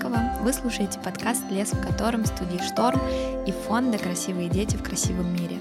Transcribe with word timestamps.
Голикова. 0.00 0.38
Вы 0.42 0.52
слушаете 0.52 0.98
подкаст 0.98 1.42
«Лес 1.50 1.72
в 1.72 1.86
котором» 1.86 2.24
студии 2.24 2.58
«Шторм» 2.66 3.00
и 3.46 3.52
фонда 3.52 3.98
«Красивые 3.98 4.48
дети 4.48 4.76
в 4.76 4.82
красивом 4.82 5.32
мире». 5.34 5.58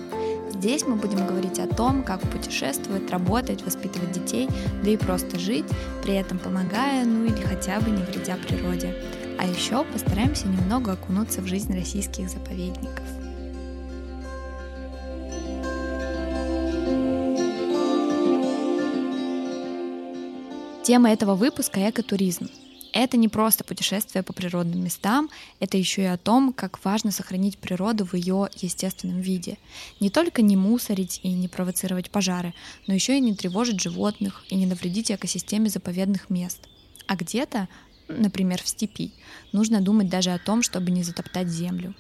Здесь 0.51 0.85
мы 0.85 0.95
будем 0.95 1.25
говорить 1.25 1.59
о 1.59 1.67
том, 1.67 2.03
как 2.03 2.21
путешествовать, 2.21 3.09
работать, 3.11 3.63
воспитывать 3.63 4.11
детей, 4.11 4.49
да 4.83 4.89
и 4.89 4.97
просто 4.97 5.39
жить, 5.39 5.65
при 6.03 6.15
этом 6.15 6.39
помогая, 6.39 7.05
ну 7.05 7.25
или 7.25 7.41
хотя 7.41 7.79
бы 7.79 7.91
не 7.91 8.01
вредя 8.03 8.37
природе. 8.37 8.95
А 9.37 9.45
еще 9.45 9.83
постараемся 9.85 10.47
немного 10.47 10.93
окунуться 10.93 11.41
в 11.41 11.47
жизнь 11.47 11.73
российских 11.73 12.29
заповедников. 12.29 13.05
Тема 20.83 21.11
этого 21.11 21.35
выпуска— 21.35 21.89
экотуризм. 21.89 22.49
Это 22.99 23.15
не 23.15 23.29
просто 23.29 23.63
путешествие 23.63 24.23
по 24.23 24.33
природным 24.33 24.83
местам, 24.83 25.29
это 25.61 25.77
еще 25.77 26.01
и 26.01 26.05
о 26.07 26.17
том, 26.17 26.51
как 26.51 26.83
важно 26.83 27.11
сохранить 27.11 27.57
природу 27.57 28.05
в 28.05 28.13
ее 28.13 28.49
естественном 28.57 29.21
виде. 29.21 29.57
Не 30.01 30.09
только 30.09 30.41
не 30.41 30.57
мусорить 30.57 31.21
и 31.23 31.31
не 31.31 31.47
провоцировать 31.47 32.11
пожары, 32.11 32.53
но 32.87 32.93
еще 32.93 33.15
и 33.15 33.21
не 33.21 33.33
тревожить 33.33 33.79
животных 33.79 34.43
и 34.49 34.55
не 34.55 34.65
навредить 34.65 35.11
экосистеме 35.11 35.69
заповедных 35.69 36.29
мест. 36.29 36.67
А 37.07 37.15
где-то, 37.15 37.69
например, 38.09 38.61
в 38.61 38.67
степи, 38.67 39.13
нужно 39.53 39.79
думать 39.79 40.09
даже 40.09 40.31
о 40.31 40.37
том, 40.37 40.61
чтобы 40.61 40.91
не 40.91 41.01
затоптать 41.01 41.47
землю. 41.47 41.95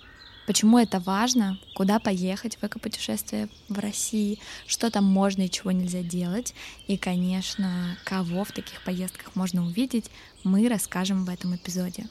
Почему 0.49 0.79
это 0.79 0.99
важно? 0.99 1.59
Куда 1.75 1.99
поехать 1.99 2.57
в 2.59 2.63
экопутешествие 2.63 3.49
в 3.67 3.77
России? 3.77 4.39
Что 4.65 4.89
там 4.89 5.03
можно 5.03 5.43
и 5.43 5.49
чего 5.51 5.71
нельзя 5.71 6.01
делать? 6.01 6.55
И, 6.87 6.97
конечно, 6.97 7.95
кого 8.03 8.43
в 8.43 8.51
таких 8.51 8.83
поездках 8.83 9.35
можно 9.35 9.63
увидеть, 9.63 10.05
мы 10.43 10.67
расскажем 10.67 11.23
в 11.23 11.29
этом 11.29 11.55
эпизоде. 11.55 12.07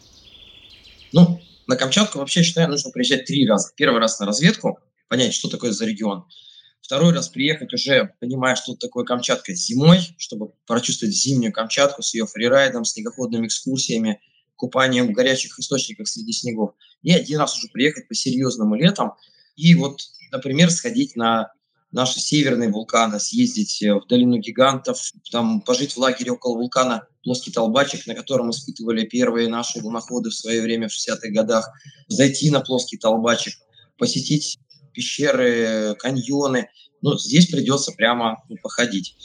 Ну, 1.13 1.41
на 1.67 1.75
Камчатку 1.75 2.21
вообще, 2.21 2.45
считаю, 2.45 2.69
нужно 2.69 2.93
приезжать 2.93 3.25
три 3.25 3.45
раза. 3.45 3.73
Первый 3.75 3.99
раз 3.99 4.21
на 4.21 4.27
разведку, 4.27 4.79
понять, 5.09 5.35
что 5.35 5.49
такое 5.49 5.73
за 5.73 5.87
регион. 5.87 6.25
Второй 6.81 7.13
раз 7.13 7.29
приехать 7.31 7.75
уже, 7.75 8.15
понимая, 8.21 8.55
что 8.55 8.77
такое 8.77 9.05
Камчатка 9.05 9.53
зимой, 9.53 10.15
чтобы 10.17 10.53
прочувствовать 10.65 11.13
зимнюю 11.13 11.53
Камчатку 11.53 12.03
с 12.03 12.15
ее 12.15 12.29
фрирайдом, 12.29 12.85
снегоходными 12.85 13.49
экскурсиями, 13.49 14.21
купанием 14.59 15.09
в 15.09 15.13
горячих 15.13 15.59
источниках 15.59 16.09
среди 16.09 16.33
снегов. 16.33 16.73
И 17.03 17.13
один 17.13 17.39
раз 17.39 17.57
уже 17.57 17.69
приехать 17.69 18.09
по-серьезному 18.09 18.75
летом 18.75 19.13
и 19.57 19.75
вот, 19.75 20.01
например, 20.31 20.71
сходить 20.71 21.17
на 21.17 21.53
наши 21.91 22.21
северные 22.21 22.71
вулканы, 22.71 23.19
съездить 23.19 23.83
э, 23.83 23.95
в 23.95 24.07
долину 24.07 24.39
гигантов, 24.39 25.01
там 25.33 25.63
пожить 25.63 25.95
в 25.95 25.99
лагере 25.99 26.33
около 26.33 26.57
вулкана 26.57 27.07
Плоский 27.23 27.51
Толбачик, 27.51 28.07
на 28.07 28.15
котором 28.15 28.51
испытывали 28.51 29.07
первые 29.07 29.49
наши 29.49 29.81
луноходы 29.81 30.31
в 30.31 30.35
свое 30.35 30.61
время 30.61 30.89
в 30.89 30.93
60-х 30.93 31.31
годах, 31.31 31.69
зайти 32.09 32.51
на 32.51 32.61
Плоский 32.61 32.99
Толбачик, 32.99 33.55
посетить 33.97 34.59
пещеры, 34.93 35.97
каньоны. 35.99 36.69
Ну, 37.01 37.17
здесь 37.19 37.47
придется 37.47 37.93
прямо 37.93 38.43
ну, 38.49 38.57
походить. 38.63 39.17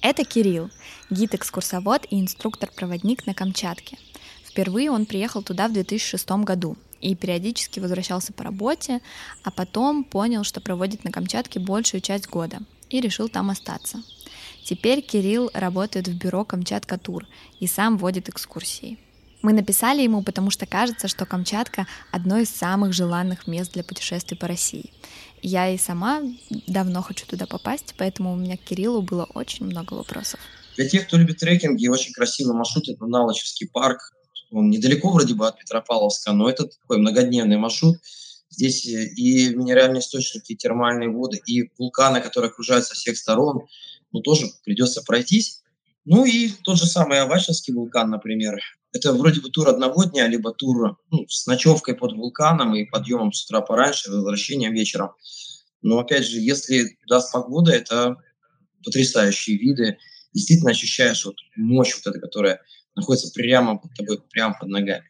Это 0.00 0.24
Кирилл, 0.24 0.68
гид-экскурсовод 1.10 2.06
и 2.10 2.20
инструктор-проводник 2.20 3.24
на 3.26 3.34
Камчатке– 3.34 3.98
Впервые 4.52 4.90
он 4.90 5.06
приехал 5.06 5.42
туда 5.42 5.66
в 5.66 5.72
2006 5.72 6.28
году 6.44 6.76
и 7.00 7.14
периодически 7.14 7.80
возвращался 7.80 8.34
по 8.34 8.44
работе, 8.44 9.00
а 9.42 9.50
потом 9.50 10.04
понял, 10.04 10.44
что 10.44 10.60
проводит 10.60 11.04
на 11.04 11.10
Камчатке 11.10 11.58
большую 11.58 12.02
часть 12.02 12.28
года 12.28 12.58
и 12.90 13.00
решил 13.00 13.30
там 13.30 13.48
остаться. 13.48 14.02
Теперь 14.62 15.00
Кирилл 15.00 15.50
работает 15.54 16.06
в 16.08 16.14
бюро 16.18 16.44
Камчатка 16.44 16.98
Тур 16.98 17.26
и 17.60 17.66
сам 17.66 17.96
водит 17.96 18.28
экскурсии. 18.28 18.98
Мы 19.40 19.54
написали 19.54 20.02
ему, 20.02 20.22
потому 20.22 20.50
что 20.50 20.66
кажется, 20.66 21.08
что 21.08 21.24
Камчатка— 21.24 21.86
одно 22.12 22.36
из 22.36 22.50
самых 22.50 22.92
желанных 22.92 23.46
мест 23.46 23.72
для 23.72 23.82
путешествий 23.82 24.36
по 24.36 24.48
России. 24.48 24.92
Я 25.40 25.70
и 25.70 25.78
сама 25.78 26.20
давно 26.66 27.00
хочу 27.00 27.24
туда 27.26 27.46
попасть, 27.46 27.94
поэтому 27.96 28.34
у 28.34 28.36
меня 28.36 28.58
к 28.58 28.60
Кириллу 28.60 29.00
было 29.00 29.24
очень 29.32 29.64
много 29.64 29.94
вопросов. 29.94 30.40
Для 30.76 30.86
тех, 30.86 31.06
кто 31.06 31.16
любит 31.16 31.38
трекинги, 31.38 31.88
очень 31.88 32.12
красивый 32.12 32.54
маршрут— 32.54 32.88
это 32.90 33.06
Налочевский 33.06 33.66
парк, 33.66 34.12
он 34.52 34.70
недалеко 34.70 35.10
вроде 35.10 35.34
бы 35.34 35.46
от 35.46 35.58
Петропавловска, 35.58 36.32
но 36.32 36.48
это 36.48 36.66
такой 36.66 36.98
многодневный 36.98 37.56
маршрут. 37.56 37.96
Здесь 38.50 38.86
э, 38.86 39.06
и 39.16 39.54
минеральные 39.54 40.00
источники, 40.00 40.52
и 40.52 40.56
термальные 40.56 41.10
воды, 41.10 41.40
и 41.46 41.70
вулканы, 41.78 42.20
которые 42.20 42.50
окружают 42.50 42.84
со 42.84 42.94
всех 42.94 43.16
сторон. 43.16 43.66
Ну, 44.12 44.20
тоже 44.20 44.46
придется 44.64 45.02
пройтись. 45.02 45.62
Ну 46.04 46.24
и 46.24 46.50
тот 46.62 46.78
же 46.78 46.86
самый 46.86 47.20
Авачинский 47.20 47.72
вулкан, 47.72 48.10
например. 48.10 48.60
Это 48.92 49.12
вроде 49.12 49.40
бы 49.40 49.48
тур 49.48 49.68
одного 49.68 50.04
дня, 50.04 50.28
либо 50.28 50.52
тур 50.52 50.98
ну, 51.10 51.26
с 51.28 51.46
ночевкой 51.46 51.94
под 51.94 52.12
вулканом 52.12 52.74
и 52.74 52.84
подъемом 52.84 53.32
с 53.32 53.44
утра 53.44 53.62
пораньше, 53.62 54.10
возвращением 54.10 54.74
вечером. 54.74 55.12
Но 55.80 55.98
опять 55.98 56.26
же, 56.26 56.38
если 56.38 56.98
даст 57.08 57.32
погода, 57.32 57.72
это 57.72 58.16
потрясающие 58.84 59.56
виды. 59.56 59.96
Действительно 60.34 60.72
ощущаешь 60.72 61.24
вот 61.24 61.36
мощь 61.56 61.94
вот 61.94 62.06
эта, 62.06 62.20
которая 62.20 62.60
находится 62.94 63.32
прямо 63.32 63.78
под 63.78 63.94
тобой, 63.94 64.20
прямо 64.30 64.56
под 64.58 64.68
ногами. 64.68 65.08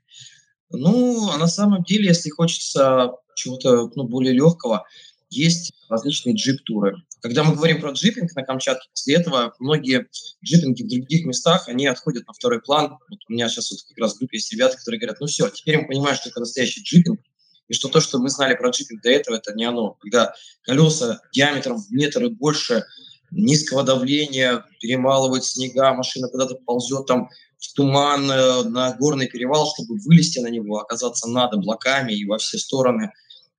Ну, 0.71 1.31
а 1.31 1.39
на 1.39 1.47
самом 1.47 1.83
деле, 1.83 2.07
если 2.07 2.31
хочется 2.31 3.13
чего-то 3.35 3.91
ну, 3.95 4.05
более 4.05 4.33
легкого, 4.33 4.87
есть 5.31 5.73
различные 5.89 6.35
джип-туры. 6.35 6.97
Когда 7.21 7.45
мы 7.45 7.55
говорим 7.55 7.81
про 7.81 7.93
джипинг 7.93 8.35
на 8.35 8.43
Камчатке, 8.43 8.89
после 8.93 9.15
этого 9.17 9.55
многие 9.59 10.09
джипинги 10.45 10.83
в 10.83 10.89
других 10.89 11.25
местах, 11.25 11.69
они 11.69 11.87
отходят 11.87 12.27
на 12.27 12.33
второй 12.33 12.61
план. 12.61 12.99
Вот 13.09 13.21
у 13.29 13.33
меня 13.33 13.49
сейчас 13.49 13.71
вот 13.71 13.81
как 13.89 13.99
раз 13.99 14.15
в 14.15 14.19
группе 14.19 14.39
есть 14.39 14.53
ребята, 14.53 14.77
которые 14.77 15.01
говорят, 15.01 15.21
ну 15.21 15.27
все, 15.27 15.49
теперь 15.49 15.79
мы 15.79 15.87
понимаем, 15.87 16.17
что 16.17 16.29
это 16.31 16.41
настоящий 16.41 16.83
джипинг, 16.83 17.21
и 17.69 17.75
что 17.75 17.89
то, 17.89 18.01
что 18.01 18.19
мы 18.19 18.29
знали 18.29 18.55
про 18.55 18.71
джипинг 18.71 19.03
до 19.03 19.11
этого, 19.11 19.37
это 19.37 19.55
не 19.55 19.65
оно. 19.65 19.97
Когда 20.01 20.35
колеса 20.63 21.21
диаметром 21.33 21.79
в 21.79 21.91
метр 21.91 22.25
и 22.25 22.29
больше, 22.29 22.85
низкого 23.31 23.83
давления, 23.83 24.67
перемалывают 24.81 25.45
снега, 25.45 25.95
машина 25.95 26.29
куда-то 26.29 26.57
ползет 26.57 27.07
там 27.07 27.31
в 27.63 27.75
туман 27.75 28.31
э, 28.31 28.63
на 28.65 28.93
горный 28.97 29.29
перевал, 29.29 29.73
чтобы 29.73 29.99
вылезти 30.01 30.41
на 30.41 30.49
него, 30.49 30.79
оказаться 30.79 31.29
над 31.29 31.55
облаками 31.55 32.13
и 32.13 32.27
во 32.27 32.39
все 32.39 32.59
стороны. 32.59 33.13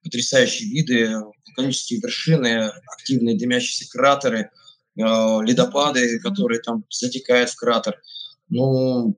Потрясающие 0.03 0.69
виды, 0.69 1.17
вулканические 1.47 2.01
вершины, 2.01 2.71
активные 2.97 3.37
дымящиеся 3.37 3.89
кратеры, 3.89 4.39
э, 4.41 5.01
ледопады, 5.01 6.19
которые 6.19 6.59
там 6.59 6.83
затекают 6.89 7.49
в 7.49 7.55
кратер. 7.55 8.01
Ну, 8.49 9.17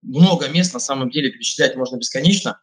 много 0.00 0.48
мест, 0.48 0.72
на 0.72 0.80
самом 0.80 1.10
деле, 1.10 1.30
перечислять 1.30 1.76
можно 1.76 1.96
бесконечно. 1.96 2.58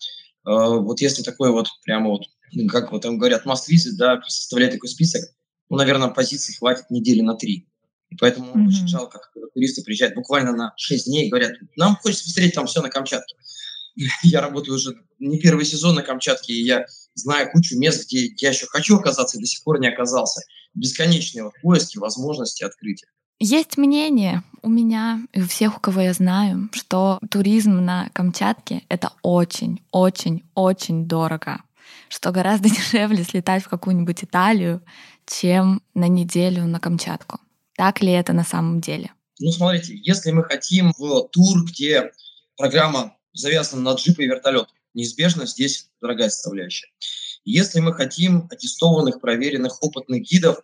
Э, 0.48 0.80
вот 0.80 1.02
если 1.02 1.22
такой 1.22 1.52
вот, 1.52 1.68
прямо 1.84 2.10
вот, 2.10 2.24
как 2.70 2.92
вот 2.92 3.04
там 3.04 3.20
говорят, 3.20 3.46
must 3.46 3.70
visit, 3.72 3.96
да, 3.98 4.20
составлять 4.28 4.72
такой 4.72 4.90
список, 4.90 5.22
ну, 5.70 5.78
наверное, 5.78 6.10
позиций 6.10 6.56
хватит 6.56 6.90
недели 6.90 7.22
на 7.22 7.36
три. 7.36 7.69
И 8.10 8.16
поэтому 8.16 8.54
mm-hmm. 8.54 8.68
очень 8.68 8.88
жалко, 8.88 9.20
когда 9.34 9.48
туристы 9.54 9.84
приезжают 9.84 10.16
буквально 10.16 10.52
на 10.52 10.74
6 10.78 11.06
дней 11.06 11.28
и 11.28 11.30
говорят, 11.30 11.54
нам 11.76 11.96
хочется 11.96 12.26
посмотреть 12.26 12.56
там 12.56 12.66
все 12.68 12.82
на 12.82 12.90
Камчатке. 12.90 13.36
Я 14.24 14.42
работаю 14.42 14.76
уже 14.76 14.96
не 15.20 15.40
первый 15.40 15.66
сезон 15.66 15.96
на 15.96 16.02
Камчатке, 16.02 16.54
и 16.54 16.64
я 16.64 16.86
знаю 17.14 17.52
кучу 17.52 17.78
мест, 17.78 18.08
где 18.08 18.34
я 18.38 18.50
еще 18.50 18.66
хочу 18.68 18.96
оказаться 18.96 19.38
и 19.38 19.42
до 19.42 19.46
сих 19.46 19.64
пор 19.64 19.80
не 19.80 19.90
оказался. 19.90 20.42
Бесконечные 20.74 21.44
вот 21.44 21.54
поиски, 21.62 21.98
возможности, 21.98 22.64
открытия. 22.64 23.08
Есть 23.42 23.78
мнение 23.78 24.44
у 24.62 24.70
меня 24.70 25.22
и 25.34 25.42
у 25.42 25.48
всех, 25.48 25.78
у 25.78 25.80
кого 25.80 26.02
я 26.02 26.14
знаю, 26.14 26.70
что 26.74 27.20
туризм 27.30 27.78
на 27.78 28.10
Камчатке— 28.14 28.84
это 28.90 29.14
очень, 29.22 29.82
очень, 29.92 30.44
очень 30.56 31.06
дорого. 31.06 31.64
Что 32.10 32.32
гораздо 32.32 32.70
дешевле 32.70 33.24
слетать 33.24 33.64
в 33.64 33.70
какую-нибудь 33.70 34.24
Италию, 34.24 34.82
чем 35.26 35.82
на 35.94 36.08
неделю 36.08 36.66
на 36.66 36.80
Камчатку. 36.80 37.40
Так 37.80 38.02
ли 38.02 38.12
это 38.12 38.34
на 38.34 38.44
самом 38.44 38.82
деле? 38.82 39.14
Ну, 39.40 39.52
смотрите, 39.52 39.98
если 40.04 40.32
мы 40.32 40.44
хотим 40.44 40.92
в 40.98 41.30
тур, 41.30 41.64
где 41.64 42.12
программа 42.58 43.16
завязана 43.32 43.82
на 43.82 43.96
джип 43.96 44.20
и 44.20 44.26
вертолет, 44.26 44.68
неизбежно 44.94 45.46
здесь 45.46 45.88
дорогая 46.02 46.28
составляющая. 46.28 46.90
Если 47.46 47.80
мы 47.80 47.94
хотим 47.94 48.50
аттестованных, 48.52 49.22
проверенных, 49.22 49.82
опытных 49.82 50.24
гидов, 50.24 50.60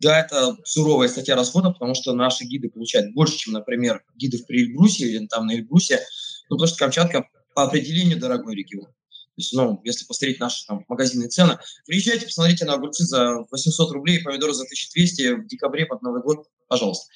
да, 0.00 0.20
это 0.20 0.58
суровая 0.64 1.08
статья 1.08 1.36
расхода, 1.36 1.70
потому 1.70 1.94
что 1.94 2.12
наши 2.12 2.44
гиды 2.44 2.68
получают 2.68 3.14
больше, 3.14 3.38
чем, 3.38 3.54
например, 3.54 4.04
гиды 4.16 4.36
в 4.36 4.50
Эльбрусе 4.50 5.08
или 5.08 5.26
там 5.26 5.46
на 5.46 5.52
Эльбрусе, 5.52 6.00
ну, 6.50 6.58
потому 6.58 6.68
что 6.68 6.76
Камчатка 6.76 7.30
по 7.54 7.62
определению 7.62 8.20
дорогой 8.20 8.54
регион. 8.54 8.84
То 8.84 9.40
есть, 9.40 9.54
ну, 9.54 9.80
если 9.84 10.04
посмотреть 10.04 10.38
наши 10.38 10.66
там 10.66 10.84
магазинные 10.86 11.30
цены, 11.30 11.58
приезжайте, 11.86 12.26
посмотрите 12.26 12.66
на 12.66 12.74
огурцы 12.74 13.04
за 13.04 13.46
800 13.50 13.90
рублей, 13.92 14.22
помидоры 14.22 14.52
за 14.52 14.64
1200 14.64 15.44
в 15.44 15.46
декабре 15.46 15.86
под 15.86 16.02
Новый 16.02 16.20
год, 16.20 16.46
пожалуйста. 16.68 17.06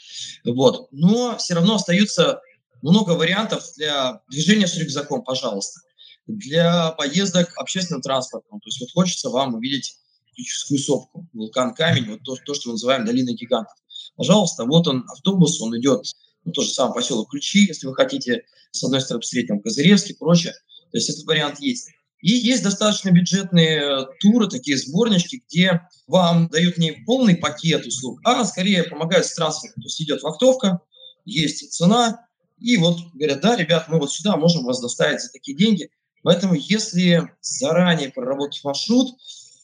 Вот. 0.44 0.88
Но 0.90 1.37
все 1.38 1.54
равно 1.54 1.76
остаются 1.76 2.40
много 2.82 3.12
вариантов 3.12 3.64
для 3.76 4.20
движения 4.28 4.66
с 4.66 4.76
рюкзаком, 4.76 5.22
пожалуйста. 5.22 5.81
Для 6.26 6.93
поездок 6.93 7.52
общественным 7.56 8.02
транспортом. 8.02 8.60
То 8.60 8.69
есть 8.69 8.81
вот 8.81 8.90
хочется 8.93 9.31
вам 9.31 9.54
увидеть 9.54 9.96
критическую 10.34 10.78
сопку, 10.78 11.28
вулкан 11.32 11.75
Камень, 11.75 12.10
вот 12.10 12.22
то, 12.22 12.37
то, 12.44 12.54
что 12.54 12.69
мы 12.69 12.75
называем 12.75 13.04
долиной 13.04 13.34
гигантов. 13.34 13.76
Пожалуйста, 14.16 14.64
вот 14.64 14.88
он, 14.88 15.04
автобус, 15.10 15.60
он 15.60 15.78
идет 15.78 16.04
ну, 16.44 16.52
тот 16.52 16.64
же 16.64 16.70
самый 16.70 16.94
поселок 16.94 17.31
Ключи, 17.31 17.66
если 17.66 17.87
вы 17.87 17.94
хотите, 17.94 18.43
с 18.70 18.82
одной 18.82 19.00
стороны, 19.00 19.20
посмотреть 19.20 19.49
там 19.49 19.60
Козыревский 19.60 20.14
и 20.14 20.19
прочее. 20.19 20.54
То 20.90 20.99
есть 20.99 21.10
этот 21.10 21.25
вариант 21.25 21.60
есть. 21.60 21.90
И 22.23 22.31
есть 22.31 22.63
достаточно 22.63 23.11
бюджетные 23.11 23.81
э, 23.81 24.07
туры, 24.21 24.49
такие 24.49 24.79
сборнички, 24.79 25.43
где 25.49 25.83
вам 26.07 26.49
дают 26.49 26.79
не 26.79 26.93
полный 27.05 27.37
пакет 27.37 27.85
услуг, 27.85 28.21
а 28.25 28.45
скорее 28.45 28.85
помогают 28.85 29.27
с 29.27 29.35
трансфером. 29.35 29.75
То 29.75 29.87
есть 29.87 30.01
идет 30.01 30.23
вахтовка, 30.23 30.81
есть 31.25 31.73
цена, 31.73 32.27
и 32.59 32.77
вот 32.77 32.99
говорят, 33.13 33.41
да, 33.41 33.57
ребят, 33.57 33.89
мы 33.89 33.99
вот 33.99 34.13
сюда 34.13 34.37
можем 34.37 34.65
вас 34.65 34.81
доставить 34.81 35.21
за 35.21 35.33
такие 35.33 35.57
деньги. 35.57 35.91
Поэтому 36.23 36.55
если 36.55 37.29
заранее 37.41 38.11
проработать 38.11 38.63
маршрут, 38.63 39.17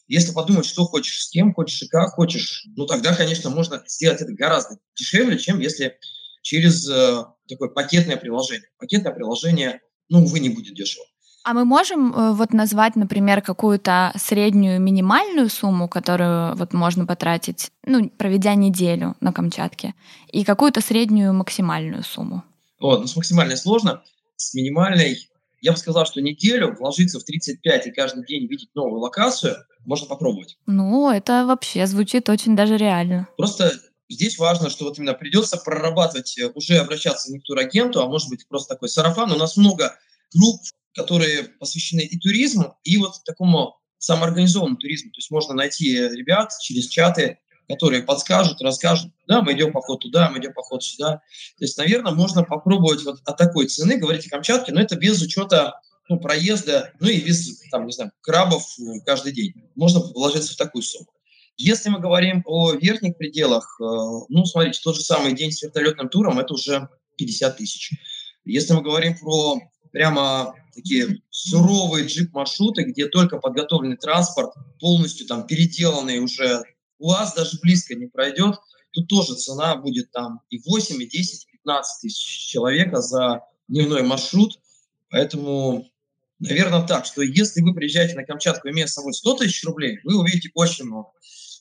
если 0.09 0.33
подумать, 0.33 0.65
что 0.65 0.83
хочешь, 0.83 1.23
с 1.23 1.29
кем 1.29 1.53
хочешь 1.53 1.81
и 1.83 1.87
как 1.87 2.09
хочешь, 2.09 2.65
ну 2.75 2.85
тогда, 2.85 3.15
конечно, 3.15 3.49
можно 3.49 3.81
сделать 3.87 4.21
это 4.21 4.33
гораздо 4.33 4.79
дешевле, 4.97 5.37
чем 5.37 5.59
если 5.59 5.97
через 6.41 6.89
э, 6.89 7.23
такое 7.47 7.69
пакетное 7.69 8.17
приложение. 8.17 8.67
Пакетное 8.79 9.13
приложение, 9.13 9.79
ну, 10.09 10.23
увы, 10.23 10.39
не 10.39 10.49
будет 10.49 10.75
дешево. 10.75 11.05
А 11.49 11.53
мы 11.53 11.65
можем 11.65 12.13
э, 12.13 12.33
вот 12.33 12.53
назвать, 12.53 12.95
например, 12.95 13.41
какую-то 13.41 14.13
среднюю 14.15 14.79
минимальную 14.79 15.49
сумму, 15.49 15.89
которую 15.89 16.55
вот 16.55 16.73
можно 16.73 17.07
потратить, 17.07 17.71
ну, 17.87 18.07
проведя 18.07 18.53
неделю 18.53 19.15
на 19.19 19.33
Камчатке, 19.33 19.95
и 20.31 20.43
какую-то 20.43 20.79
среднюю 20.79 21.33
максимальную 21.33 22.03
сумму? 22.03 22.43
Вот, 22.79 23.01
ну, 23.01 23.07
с 23.07 23.15
максимальной 23.15 23.57
сложно. 23.57 24.03
С 24.35 24.53
минимальной, 24.53 25.27
я 25.59 25.71
бы 25.71 25.77
сказал, 25.79 26.05
что 26.05 26.21
неделю 26.21 26.75
вложиться 26.75 27.19
в 27.19 27.23
35 27.23 27.87
и 27.87 27.91
каждый 27.93 28.27
день 28.27 28.45
видеть 28.45 28.69
новую 28.75 28.99
локацию 28.99 29.55
можно 29.85 30.05
попробовать. 30.05 30.55
Ну, 30.67 31.09
это 31.09 31.47
вообще 31.47 31.87
звучит 31.87 32.29
очень 32.29 32.55
даже 32.55 32.77
реально. 32.77 33.27
Просто 33.37 33.73
здесь 34.07 34.37
важно, 34.37 34.69
что 34.69 34.85
вот 34.85 34.99
именно 34.99 35.15
придется 35.15 35.57
прорабатывать, 35.57 36.37
э, 36.37 36.51
уже 36.53 36.77
обращаться 36.77 37.31
не 37.31 37.39
к 37.39 37.43
турагенту, 37.43 38.03
а 38.03 38.07
может 38.07 38.29
быть 38.29 38.47
просто 38.47 38.75
такой 38.75 38.89
сарафан. 38.89 39.31
У 39.31 39.35
нас 39.35 39.57
много 39.57 39.95
групп 40.31 40.61
которые 40.99 41.43
посвящены 41.43 42.01
и 42.01 42.19
туризму, 42.19 42.77
и 42.83 42.97
вот 42.97 43.23
такому 43.25 43.77
самоорганизованному 43.99 44.77
туризму. 44.77 45.11
То 45.11 45.19
есть 45.19 45.31
можно 45.31 45.53
найти 45.53 45.93
ребят 45.95 46.51
через 46.61 46.87
чаты, 46.87 47.39
которые 47.69 48.03
подскажут, 48.03 48.61
расскажут, 48.61 49.11
да, 49.27 49.41
мы 49.41 49.53
идем 49.53 49.71
поход 49.71 50.01
туда, 50.01 50.29
мы 50.29 50.39
идем 50.39 50.53
поход 50.53 50.83
сюда. 50.83 51.21
То 51.57 51.65
есть, 51.65 51.77
наверное, 51.77 52.11
можно 52.11 52.43
попробовать 52.43 53.03
вот 53.03 53.19
от 53.23 53.37
такой 53.37 53.67
цены 53.67 53.97
говорить 53.97 54.25
о 54.27 54.29
Камчатке, 54.29 54.73
но 54.73 54.81
это 54.81 54.95
без 54.97 55.21
учета 55.21 55.79
ну, 56.09 56.19
проезда, 56.19 56.91
ну 56.99 57.07
и 57.07 57.21
без, 57.21 57.61
там, 57.69 57.85
не 57.85 57.93
знаю, 57.93 58.11
крабов 58.21 58.65
каждый 59.05 59.31
день. 59.31 59.53
Можно 59.75 60.01
вложиться 60.01 60.53
в 60.53 60.57
такую 60.57 60.81
сумму. 60.81 61.07
Если 61.55 61.89
мы 61.89 61.99
говорим 61.99 62.41
о 62.45 62.71
верхних 62.71 63.17
пределах, 63.17 63.77
э, 63.79 63.83
ну, 63.83 64.45
смотрите, 64.45 64.79
тот 64.83 64.95
же 64.95 65.01
самый 65.01 65.33
день 65.33 65.51
с 65.51 65.61
вертолетным 65.61 66.09
туром– 66.09 66.39
это 66.39 66.53
уже 66.53 66.89
50 67.17 67.57
тысяч. 67.57 67.91
Если 68.45 68.73
мы 68.73 68.81
говорим 68.81 69.17
про 69.17 69.59
прямо 69.91 70.55
такие 70.73 71.21
суровые 71.29 72.05
джип-маршруты, 72.05 72.83
где 72.83 73.07
только 73.07 73.37
подготовленный 73.37 73.97
транспорт, 73.97 74.53
полностью 74.79 75.27
там 75.27 75.45
переделанный 75.45 76.19
уже, 76.19 76.63
у 76.99 77.09
вас 77.09 77.33
даже 77.33 77.59
близко 77.61 77.95
не 77.95 78.07
пройдет, 78.07 78.55
тут 78.91 79.07
тоже 79.07 79.35
цена 79.35 79.75
будет 79.75 80.11
там 80.11 80.41
и 80.49 80.59
8, 80.65 81.01
и 81.01 81.07
10, 81.07 81.45
и 81.45 81.51
15 81.57 82.01
тысяч 82.01 82.49
человека 82.49 83.01
за 83.01 83.41
дневной 83.67 84.03
маршрут. 84.03 84.59
Поэтому, 85.09 85.89
наверное, 86.39 86.85
так, 86.85 87.05
что 87.05 87.21
если 87.21 87.61
вы 87.61 87.73
приезжаете 87.73 88.15
на 88.15 88.23
Камчатку, 88.23 88.69
имея 88.69 88.87
с 88.87 88.93
собой 88.93 89.13
100 89.13 89.37
тысяч 89.37 89.63
рублей, 89.63 89.99
вы 90.03 90.19
увидите 90.19 90.51
очень 90.53 90.85
много. 90.85 91.09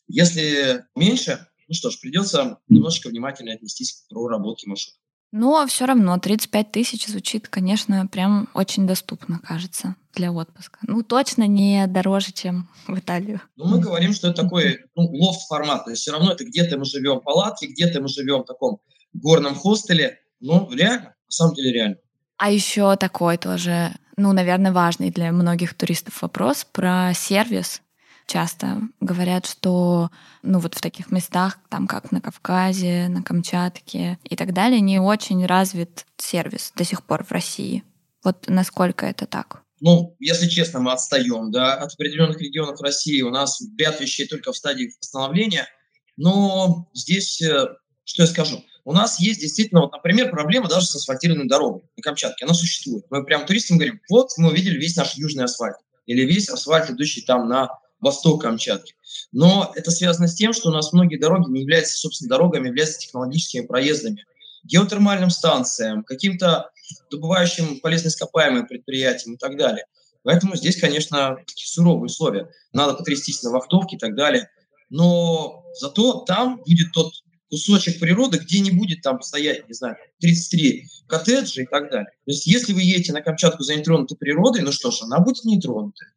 Если 0.06 0.84
меньше, 0.94 1.46
ну 1.68 1.74
что 1.74 1.90
ж, 1.90 2.00
придется 2.00 2.58
немножечко 2.68 3.08
внимательно 3.08 3.52
отнестись 3.52 3.92
к 3.92 4.08
проработке 4.08 4.68
маршрута. 4.68 4.98
Но 5.30 5.66
все 5.66 5.84
равно 5.84 6.18
35 6.18 6.72
тысяч 6.72 7.06
звучит, 7.06 7.48
конечно, 7.48 8.06
прям 8.06 8.48
очень 8.54 8.86
доступно, 8.86 9.40
кажется, 9.40 9.94
для 10.14 10.32
отпуска. 10.32 10.78
Ну, 10.82 11.02
точно 11.02 11.46
не 11.46 11.86
дороже, 11.86 12.32
чем 12.32 12.68
в 12.86 12.98
Италию. 12.98 13.42
Ну, 13.56 13.66
мы 13.66 13.78
говорим, 13.78 14.14
что 14.14 14.28
это 14.28 14.42
такой 14.42 14.86
ну, 14.94 15.02
лофт-формат. 15.02 15.84
То 15.84 15.90
есть 15.90 16.02
все 16.02 16.12
равно 16.12 16.32
это 16.32 16.44
где-то 16.44 16.78
мы 16.78 16.86
живем 16.86 17.20
в 17.20 17.24
палатке, 17.24 17.66
где-то 17.66 18.00
мы 18.00 18.08
живем 18.08 18.42
в 18.42 18.46
таком 18.46 18.80
горном 19.12 19.54
хостеле. 19.54 20.18
Ну, 20.40 20.70
реально, 20.72 21.14
на 21.26 21.30
самом 21.30 21.54
деле 21.54 21.72
реально. 21.72 21.96
А 22.38 22.50
еще 22.50 22.96
такой 22.96 23.36
тоже, 23.36 23.92
ну, 24.16 24.32
наверное, 24.32 24.72
важный 24.72 25.10
для 25.10 25.30
многих 25.32 25.74
туристов 25.74 26.22
вопрос 26.22 26.64
про 26.64 27.12
сервис 27.14 27.82
часто 28.28 28.82
говорят, 29.00 29.46
что 29.46 30.10
ну 30.42 30.60
вот 30.60 30.74
в 30.74 30.80
таких 30.80 31.10
местах, 31.10 31.58
там 31.68 31.88
как 31.88 32.12
на 32.12 32.20
Кавказе, 32.20 33.08
на 33.08 33.22
Камчатке 33.22 34.18
и 34.22 34.36
так 34.36 34.52
далее, 34.52 34.80
не 34.80 35.00
очень 35.00 35.44
развит 35.46 36.06
сервис 36.18 36.72
до 36.76 36.84
сих 36.84 37.02
пор 37.02 37.24
в 37.24 37.32
России. 37.32 37.82
Вот 38.22 38.44
насколько 38.48 39.06
это 39.06 39.26
так? 39.26 39.62
Ну, 39.80 40.16
если 40.18 40.48
честно, 40.48 40.80
мы 40.80 40.92
отстаем, 40.92 41.50
да, 41.50 41.74
от 41.74 41.94
определенных 41.94 42.40
регионов 42.40 42.80
России. 42.80 43.22
У 43.22 43.30
нас 43.30 43.62
ряд 43.78 44.00
вещей 44.00 44.26
только 44.26 44.52
в 44.52 44.56
стадии 44.56 44.92
восстановления. 45.00 45.68
Но 46.16 46.88
здесь, 46.92 47.40
э, 47.40 47.68
что 48.04 48.22
я 48.22 48.26
скажу, 48.26 48.64
у 48.84 48.92
нас 48.92 49.20
есть 49.20 49.40
действительно, 49.40 49.82
вот, 49.82 49.92
например, 49.92 50.30
проблема 50.30 50.68
даже 50.68 50.86
с 50.86 50.94
асфальтированной 50.96 51.46
дорогой 51.46 51.82
на 51.96 52.02
Камчатке. 52.02 52.44
Она 52.44 52.54
существует. 52.54 53.04
Мы 53.10 53.24
прям 53.24 53.46
туристам 53.46 53.78
говорим, 53.78 54.00
вот 54.10 54.30
мы 54.36 54.48
увидели 54.48 54.78
весь 54.78 54.96
наш 54.96 55.14
южный 55.14 55.44
асфальт. 55.44 55.76
Или 56.06 56.22
весь 56.22 56.48
асфальт, 56.48 56.90
идущий 56.90 57.20
там 57.20 57.48
на 57.48 57.68
восток 58.00 58.42
Камчатки. 58.42 58.94
Но 59.32 59.72
это 59.74 59.90
связано 59.90 60.28
с 60.28 60.34
тем, 60.34 60.52
что 60.52 60.70
у 60.70 60.72
нас 60.72 60.92
многие 60.92 61.16
дороги 61.16 61.50
не 61.50 61.60
являются, 61.60 61.96
собственно, 61.96 62.30
дорогами, 62.30 62.68
являются 62.68 62.98
технологическими 62.98 63.66
проездами. 63.66 64.24
Геотермальным 64.64 65.30
станциям, 65.30 66.04
каким-то 66.04 66.70
добывающим 67.10 67.80
полезные 67.80 68.10
ископаемые 68.10 68.64
предприятиям 68.64 69.34
и 69.34 69.38
так 69.38 69.56
далее. 69.56 69.84
Поэтому 70.24 70.56
здесь, 70.56 70.80
конечно, 70.80 71.38
суровые 71.46 72.06
условия. 72.06 72.50
Надо 72.72 72.94
потрястись 72.94 73.42
на 73.42 73.50
вахтовке 73.50 73.96
и 73.96 73.98
так 73.98 74.14
далее. 74.14 74.50
Но 74.90 75.64
зато 75.74 76.24
там 76.26 76.62
будет 76.66 76.92
тот 76.92 77.12
кусочек 77.50 77.98
природы, 77.98 78.38
где 78.38 78.60
не 78.60 78.70
будет 78.70 79.00
там 79.02 79.22
стоять, 79.22 79.66
не 79.68 79.74
знаю, 79.74 79.96
33 80.20 80.86
коттеджа 81.06 81.62
и 81.62 81.66
так 81.66 81.90
далее. 81.90 82.10
То 82.26 82.30
есть 82.30 82.46
если 82.46 82.72
вы 82.72 82.82
едете 82.82 83.12
на 83.12 83.22
Камчатку 83.22 83.62
за 83.62 83.76
нетронутой 83.76 84.18
природой, 84.18 84.62
ну 84.62 84.72
что 84.72 84.90
ж, 84.90 85.02
она 85.02 85.20
будет 85.20 85.44
нетронутая 85.44 86.12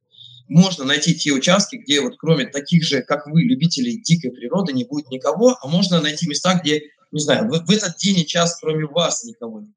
можно 0.51 0.83
найти 0.83 1.15
те 1.15 1.31
участки, 1.31 1.77
где 1.77 2.01
вот 2.01 2.17
кроме 2.19 2.45
таких 2.45 2.83
же, 2.83 3.01
как 3.03 3.25
вы, 3.27 3.43
любителей 3.43 4.01
дикой 4.01 4.31
природы, 4.31 4.73
не 4.73 4.83
будет 4.83 5.09
никого, 5.09 5.57
а 5.61 5.67
можно 5.67 6.01
найти 6.01 6.27
места, 6.27 6.55
где, 6.55 6.81
не 7.11 7.21
знаю, 7.21 7.47
в, 7.47 7.65
в 7.65 7.71
этот 7.71 7.95
день 7.97 8.19
и 8.19 8.25
час 8.25 8.57
кроме 8.59 8.85
вас 8.85 9.23
никого 9.23 9.61
нет. 9.61 9.75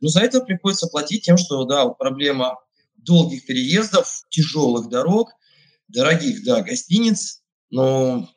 Но 0.00 0.08
за 0.08 0.20
это 0.20 0.40
приходится 0.40 0.86
платить 0.86 1.24
тем, 1.24 1.36
что, 1.36 1.64
да, 1.64 1.84
вот 1.84 1.98
проблема 1.98 2.56
долгих 2.96 3.44
переездов, 3.44 4.22
тяжелых 4.30 4.88
дорог, 4.88 5.28
дорогих, 5.88 6.42
да, 6.42 6.62
гостиниц, 6.62 7.42
но 7.70 8.30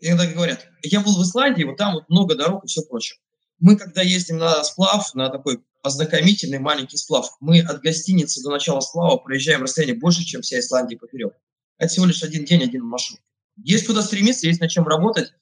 иногда 0.00 0.26
говорят, 0.26 0.68
я 0.82 1.00
был 1.00 1.18
в 1.18 1.22
Исландии, 1.22 1.64
вот 1.64 1.76
там 1.76 1.94
вот 1.94 2.08
много 2.08 2.34
дорог 2.34 2.64
и 2.64 2.66
все 2.66 2.80
прочее. 2.80 3.18
Мы, 3.58 3.76
когда 3.76 4.00
ездим 4.00 4.38
на 4.38 4.64
сплав, 4.64 5.14
на 5.14 5.28
такой 5.28 5.62
ознакомительный 5.82 6.58
маленький 6.58 6.96
сплав. 6.96 7.36
Мы 7.40 7.60
от 7.60 7.80
гостиницы 7.80 8.42
до 8.42 8.50
начала 8.50 8.80
сплава 8.80 9.16
проезжаем 9.16 9.62
расстояние 9.62 9.98
больше, 9.98 10.24
чем 10.24 10.42
вся 10.42 10.58
Исландия 10.58 10.96
поперек. 10.96 11.34
Это 11.78 11.88
всего 11.88 12.06
лишь 12.06 12.22
один 12.22 12.44
день, 12.44 12.62
один 12.62 12.84
маршрут. 12.84 13.20
Есть 13.56 13.86
куда 13.86 14.02
стремиться, 14.02 14.46
есть 14.46 14.60
над 14.60 14.70
чем 14.70 14.86
работать. 14.86 15.32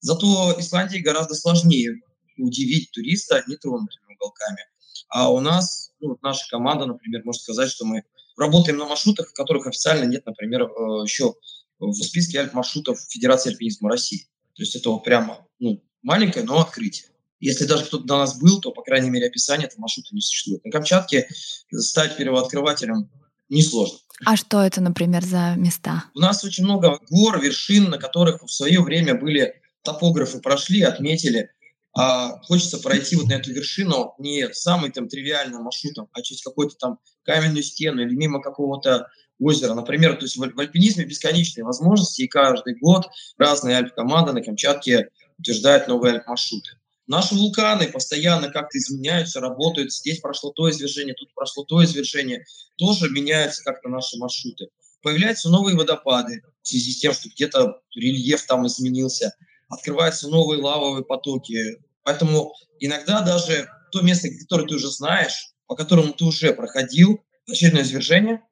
Зато 0.00 0.54
Исландии 0.58 0.98
гораздо 0.98 1.34
сложнее 1.34 2.00
удивить 2.36 2.90
туриста 2.92 3.42
нетронутыми 3.46 4.14
уголками. 4.14 4.64
А 5.08 5.32
у 5.32 5.40
нас, 5.40 5.92
ну, 6.00 6.10
вот 6.10 6.22
наша 6.22 6.48
команда, 6.50 6.86
например, 6.86 7.22
может 7.24 7.42
сказать, 7.42 7.70
что 7.70 7.84
мы 7.84 8.04
работаем 8.36 8.78
на 8.78 8.86
маршрутах, 8.86 9.32
которых 9.32 9.66
официально 9.66 10.04
нет, 10.04 10.24
например, 10.26 10.62
э, 10.62 11.02
еще 11.02 11.34
в 11.78 11.92
списке 11.94 12.40
альп-маршрутов 12.40 13.00
Федерации 13.08 13.50
альпинизма 13.50 13.90
России. 13.90 14.28
То 14.54 14.62
есть 14.62 14.74
это 14.76 14.90
вот 14.90 15.04
прямо 15.04 15.46
ну, 15.58 15.82
маленькое, 16.02 16.44
но 16.44 16.60
открытие. 16.60 17.08
Если 17.40 17.64
даже 17.64 17.84
кто-то 17.84 18.04
до 18.04 18.18
нас 18.18 18.38
был, 18.38 18.60
то, 18.60 18.72
по 18.72 18.82
крайней 18.82 19.10
мере, 19.10 19.26
описание 19.26 19.66
этого 19.66 19.82
маршрута 19.82 20.08
не 20.12 20.20
существует. 20.20 20.64
На 20.64 20.70
Камчатке 20.70 21.28
стать 21.72 22.16
первооткрывателем 22.16 23.10
несложно. 23.48 23.98
А 24.24 24.36
что 24.36 24.62
это, 24.62 24.80
например, 24.80 25.24
за 25.24 25.54
места? 25.56 26.04
У 26.14 26.20
нас 26.20 26.44
очень 26.44 26.64
много 26.64 26.98
гор, 27.08 27.40
вершин, 27.40 27.90
на 27.90 27.98
которых 27.98 28.42
в 28.42 28.52
свое 28.52 28.80
время 28.80 29.14
были 29.14 29.60
топографы, 29.82 30.40
прошли, 30.40 30.82
отметили. 30.82 31.50
А 31.96 32.38
хочется 32.42 32.78
пройти 32.78 33.16
вот 33.16 33.26
на 33.26 33.34
эту 33.34 33.52
вершину 33.52 34.14
не 34.18 34.52
самым 34.52 34.92
там 34.92 35.08
тривиальным 35.08 35.62
маршрутом, 35.62 36.08
а 36.12 36.22
через 36.22 36.42
какую-то 36.42 36.76
там 36.76 36.98
каменную 37.22 37.62
стену 37.62 38.02
или 38.02 38.14
мимо 38.14 38.42
какого-то 38.42 39.08
озера. 39.40 39.74
Например, 39.74 40.14
то 40.14 40.24
есть 40.24 40.36
в, 40.36 40.40
в 40.40 40.60
альпинизме 40.60 41.04
бесконечные 41.04 41.64
возможности, 41.64 42.22
и 42.22 42.28
каждый 42.28 42.78
год 42.78 43.06
разные 43.36 43.78
альп-команды 43.78 44.32
на 44.32 44.42
Камчатке 44.42 45.10
утверждают 45.38 45.88
новые 45.88 46.14
альп-маршруты. 46.14 46.77
Наши 47.08 47.34
вулканы 47.34 47.88
постоянно 47.88 48.50
как-то 48.50 48.76
изменяются, 48.76 49.40
работают. 49.40 49.92
Здесь 49.92 50.20
прошло 50.20 50.52
то 50.52 50.68
извержение, 50.70 51.14
тут 51.14 51.34
прошло 51.34 51.64
то 51.64 51.82
извержение. 51.82 52.44
Тоже 52.76 53.08
меняются 53.08 53.64
как-то 53.64 53.88
наши 53.88 54.18
маршруты. 54.18 54.68
Появляются 55.02 55.48
новые 55.48 55.74
водопады 55.74 56.42
в 56.62 56.68
связи 56.68 56.92
с 56.92 57.00
тем, 57.00 57.14
что 57.14 57.30
где-то 57.30 57.80
рельеф 57.94 58.46
там 58.46 58.66
изменился. 58.66 59.34
Открываются 59.70 60.28
новые 60.28 60.60
лавовые 60.60 61.02
потоки. 61.02 61.78
Поэтому 62.02 62.52
иногда 62.78 63.22
даже 63.22 63.70
то 63.90 64.02
место, 64.02 64.28
которое 64.40 64.66
ты 64.66 64.74
уже 64.74 64.90
знаешь, 64.90 65.54
по 65.66 65.76
которому 65.76 66.12
ты 66.12 66.26
уже 66.26 66.52
проходил 66.52 67.24
очередное 67.48 67.82
извержение, 67.82 68.42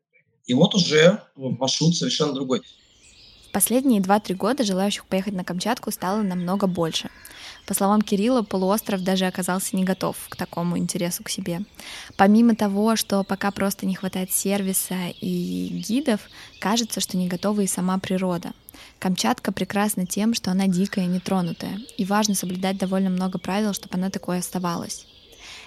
и 0.47 0.55
вот 0.55 0.75
уже 0.75 1.23
маршрут 1.35 1.95
совершенно 1.95 2.33
другой. 2.33 2.63
В 3.49 3.53
последние 3.53 4.01
2-3 4.01 4.35
года 4.35 4.65
желающих 4.65 5.05
поехать 5.07 5.35
на 5.35 5.45
Камчатку 5.45 5.91
стало 5.91 6.23
намного 6.23 6.67
больше. 6.67 7.11
По 7.67 7.75
словам 7.75 8.01
Кирилла, 8.01 8.43
полуостров 8.43 9.03
даже 9.03 9.27
оказался 9.27 9.75
не 9.77 9.83
готов 9.83 10.17
к 10.29 10.37
такому 10.37 10.79
интересу 10.79 11.25
к 11.25 11.29
себе. 11.29 11.63
Помимо 12.17 12.55
того, 12.55 12.95
что 12.95 13.25
пока 13.25 13.51
просто 13.51 13.87
не 13.87 13.97
хватает 13.97 14.31
сервиса 14.33 14.95
и 15.21 15.83
гидов, 15.89 16.21
кажется, 16.61 17.01
что 17.01 17.17
не 17.17 17.27
готова 17.27 17.63
и 17.63 17.67
сама 17.67 17.99
природа. 17.99 18.53
Камчатка 19.01 19.51
прекрасна 19.51 20.07
тем, 20.07 20.33
что 20.35 20.53
она 20.53 20.69
дикая 20.69 21.07
нетронутая, 21.07 21.81
и 21.97 22.05
важно 22.05 22.35
соблюдать 22.35 22.79
довольно 22.79 23.11
много 23.11 23.39
правил, 23.39 23.73
чтобы 23.73 23.97
она 23.97 24.11
такой 24.11 24.39
оставалась. 24.39 25.07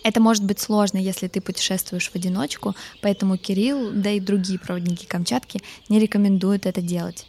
Это 0.03 0.21
может 0.21 0.45
быть 0.45 0.59
сложно, 0.59 0.97
если 0.97 1.27
ты 1.27 1.41
путешествуешь 1.41 2.09
в 2.09 2.15
одиночку, 2.15 2.75
поэтому 3.01 3.37
Кирилл, 3.37 3.91
да 3.91 4.11
и 4.11 4.21
другие 4.21 4.57
проводники 4.57 5.05
Камчатки 5.05 5.61
не 5.89 5.99
рекомендуют 5.99 6.65
это 6.65 6.81
делать. 6.81 7.25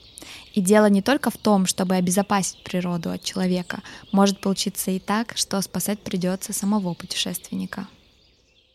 И 0.54 0.60
дело 0.60 0.86
не 0.86 1.02
только 1.02 1.30
в 1.30 1.36
том, 1.36 1.66
чтобы 1.66 1.94
обезопасить 1.94 2.62
природу 2.64 3.10
от 3.10 3.22
человека. 3.22 3.82
Может 4.12 4.40
получиться 4.40 4.90
и 4.90 4.98
так, 4.98 5.36
что 5.36 5.60
спасать 5.62 6.00
придется 6.00 6.52
самого 6.52 6.94
путешественника. 6.94 7.86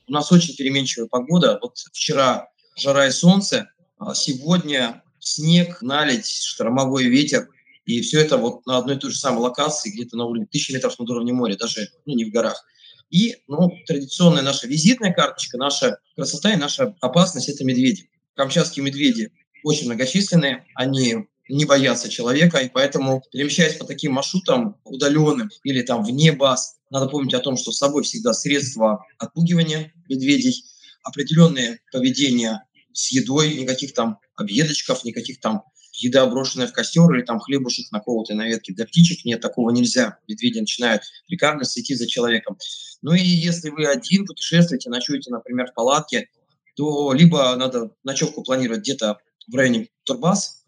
У 0.08 0.12
нас 0.14 0.32
очень 0.32 0.56
переменчивая 0.56 1.08
погода. 1.08 1.60
Вот 1.62 1.78
вчера 1.78 2.48
жара 2.78 3.08
и 3.08 3.12
солнце, 3.12 3.70
а 3.98 4.14
сегодня 4.14 5.04
снег, 5.20 5.82
наледь, 5.82 6.28
штормовой 6.28 7.06
ветер. 7.06 7.50
И 7.86 8.02
все 8.02 8.22
это 8.22 8.38
вот 8.38 8.66
на 8.66 8.78
одной 8.78 8.96
и 8.96 9.00
той 9.00 9.12
же 9.12 9.18
самой 9.18 9.42
локации, 9.42 9.92
где-то 9.92 10.18
на 10.18 10.26
уровне 10.26 10.48
тысячи 10.48 10.72
метров 10.72 10.98
над 10.98 11.10
уровнем 11.10 11.36
моря, 11.36 11.56
даже 11.56 11.90
ну, 12.06 12.16
не 12.16 12.26
в 12.26 12.32
горах. 12.32 12.64
И 13.10 13.36
ну, 13.48 13.72
традиционная 13.86 14.42
наша 14.42 14.68
визитная 14.68 15.14
карточка, 15.14 15.58
наша 15.58 16.00
красота 16.16 16.54
и 16.54 16.58
наша 16.58 16.96
опасность– 17.02 17.50
это 17.50 17.64
медведи. 17.64 18.10
Камчатские 18.36 18.84
медведи 18.84 19.32
очень 19.64 19.86
многочисленные, 19.86 20.66
они 20.76 21.28
не 21.48 21.66
боятся 21.66 22.10
человека, 22.10 22.58
и 22.60 22.70
поэтому, 22.70 23.24
перемещаясь 23.32 23.76
по 23.76 23.86
таким 23.86 24.14
маршрутам 24.14 24.78
удаленным 24.84 25.50
или 25.64 25.82
там 25.82 26.04
вне 26.04 26.32
баз, 26.32 26.78
надо 26.90 27.08
помнить 27.08 27.34
о 27.34 27.40
том, 27.40 27.58
что 27.58 27.72
с 27.72 27.78
собой 27.78 28.04
всегда 28.04 28.34
средства 28.34 29.06
отпугивания 29.18 29.94
медведей, 30.10 30.64
определенные 31.04 31.80
поведения 31.92 32.66
с 32.94 33.12
едой, 33.12 33.56
никаких 33.56 33.94
там 33.94 34.20
объедочков, 34.36 35.04
никаких 35.04 35.40
там 35.40 35.64
еда, 35.94 36.26
брошенная 36.26 36.68
в 36.68 36.74
костер, 36.74 37.14
или 37.14 37.22
там 37.22 37.40
хлебушек 37.40 37.92
наколотый 37.92 38.36
на 38.36 38.46
ветке 38.48 38.74
для 38.74 38.86
птичек. 38.86 39.24
Нет, 39.26 39.42
такого 39.42 39.70
нельзя. 39.72 40.18
Медведи 40.28 40.60
начинают 40.60 41.04
прикармливаться, 41.28 41.80
идти 41.80 41.96
за 41.96 42.08
человеком. 42.08 42.58
Ну 43.02 43.14
и 43.14 43.22
если 43.22 43.70
вы 43.70 43.86
один 43.86 44.26
путешествуете, 44.26 44.90
ночуете, 44.90 45.32
например, 45.32 45.68
в 45.68 45.74
палатке, 45.74 46.30
то 46.76 47.14
либо 47.14 47.56
надо 47.56 47.92
ночевку 48.04 48.44
планировать 48.44 48.82
где-то 48.82 49.20
в 49.48 49.56
районе 49.56 49.90
Турбас, 50.04 50.65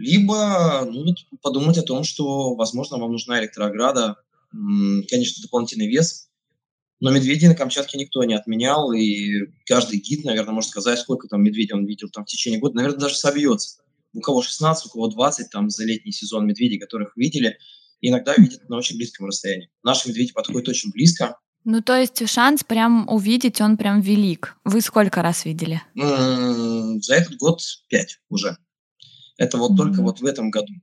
либо 0.00 0.88
ну, 0.90 1.14
подумать 1.42 1.76
о 1.76 1.82
том, 1.82 2.04
что, 2.04 2.54
возможно, 2.54 2.96
вам 2.96 3.12
нужна 3.12 3.38
электрограда, 3.40 4.16
конечно, 4.50 5.42
дополнительный 5.42 5.88
вес, 5.88 6.30
но 7.00 7.10
медведей 7.10 7.48
на 7.48 7.54
Камчатке 7.54 7.98
никто 7.98 8.24
не 8.24 8.34
отменял, 8.34 8.92
и 8.92 9.46
каждый 9.66 10.00
гид, 10.00 10.24
наверное, 10.24 10.54
может 10.54 10.70
сказать, 10.70 10.98
сколько 10.98 11.28
там 11.28 11.42
медведей 11.42 11.74
он 11.74 11.84
видел 11.84 12.08
там 12.08 12.24
в 12.24 12.28
течение 12.28 12.58
года, 12.58 12.76
наверное, 12.76 12.98
даже 12.98 13.14
собьется. 13.14 13.82
У 14.12 14.20
кого 14.20 14.42
16, 14.42 14.86
у 14.86 14.88
кого 14.88 15.08
20 15.08 15.50
там 15.50 15.68
за 15.68 15.84
летний 15.84 16.12
сезон 16.12 16.46
медведей, 16.46 16.78
которых 16.78 17.16
видели, 17.16 17.58
иногда 18.00 18.34
видят 18.36 18.68
на 18.68 18.78
очень 18.78 18.96
близком 18.96 19.26
расстоянии. 19.26 19.70
Наши 19.82 20.08
медведи 20.08 20.32
подходят 20.32 20.68
очень 20.68 20.90
близко. 20.90 21.36
Ну, 21.64 21.82
то 21.82 21.94
есть 21.94 22.26
шанс 22.26 22.64
прям 22.64 23.06
увидеть, 23.08 23.60
он 23.60 23.76
прям 23.76 24.00
велик. 24.00 24.56
Вы 24.64 24.80
сколько 24.80 25.20
раз 25.20 25.44
видели? 25.44 25.82
За 25.94 27.14
этот 27.14 27.36
год 27.36 27.60
пять 27.88 28.18
уже. 28.30 28.56
Это 29.40 29.56
вот 29.56 29.72
mm-hmm. 29.72 29.76
только 29.76 30.02
вот 30.02 30.20
в 30.20 30.26
этом 30.26 30.50
году. 30.50 30.74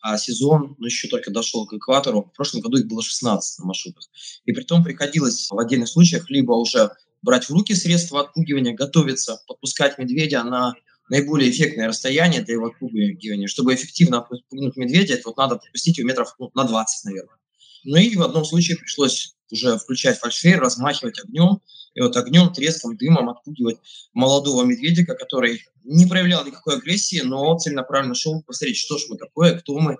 А 0.00 0.16
сезон 0.16 0.74
ну, 0.78 0.86
еще 0.86 1.06
только 1.06 1.30
дошел 1.30 1.66
к 1.66 1.74
экватору. 1.74 2.22
В 2.22 2.34
прошлом 2.34 2.62
году 2.62 2.78
их 2.78 2.86
было 2.86 3.02
16 3.02 3.58
на 3.58 3.66
маршрутах. 3.66 4.08
И 4.46 4.52
при 4.52 4.64
том 4.64 4.82
приходилось 4.82 5.50
в 5.50 5.58
отдельных 5.58 5.90
случаях 5.90 6.30
либо 6.30 6.52
уже 6.52 6.92
брать 7.20 7.44
в 7.44 7.50
руки 7.50 7.74
средства 7.74 8.22
отпугивания, 8.22 8.74
готовиться, 8.74 9.42
подпускать 9.46 9.98
медведя 9.98 10.42
на 10.44 10.72
наиболее 11.10 11.50
эффектное 11.50 11.88
расстояние 11.88 12.40
для 12.40 12.54
его 12.54 12.68
отпугивания. 12.68 13.48
Чтобы 13.48 13.74
эффективно 13.74 14.20
отпугнуть 14.20 14.76
медведя, 14.78 15.12
это 15.12 15.28
вот 15.28 15.36
надо 15.36 15.56
подпустить 15.56 15.98
его 15.98 16.08
метров 16.08 16.34
ну, 16.38 16.50
на 16.54 16.64
20, 16.64 17.04
наверное. 17.04 17.36
Ну 17.84 17.96
и 17.96 18.16
в 18.16 18.22
одном 18.22 18.46
случае 18.46 18.78
пришлось 18.78 19.34
уже 19.50 19.76
включать 19.76 20.18
фальшфейр, 20.18 20.58
размахивать 20.58 21.18
огнем, 21.22 21.60
и 21.96 22.00
вот 22.02 22.14
огнем, 22.16 22.52
треском, 22.52 22.96
дымом 22.96 23.30
отпугивать 23.30 23.78
молодого 24.12 24.62
медведика, 24.64 25.14
который 25.14 25.62
не 25.82 26.04
проявлял 26.06 26.44
никакой 26.44 26.76
агрессии, 26.76 27.22
но 27.24 27.58
целенаправленно 27.58 28.14
шел 28.14 28.42
посмотреть, 28.42 28.76
что 28.76 28.98
же 28.98 29.06
мы 29.08 29.16
такое, 29.16 29.58
кто 29.58 29.78
мы, 29.78 29.96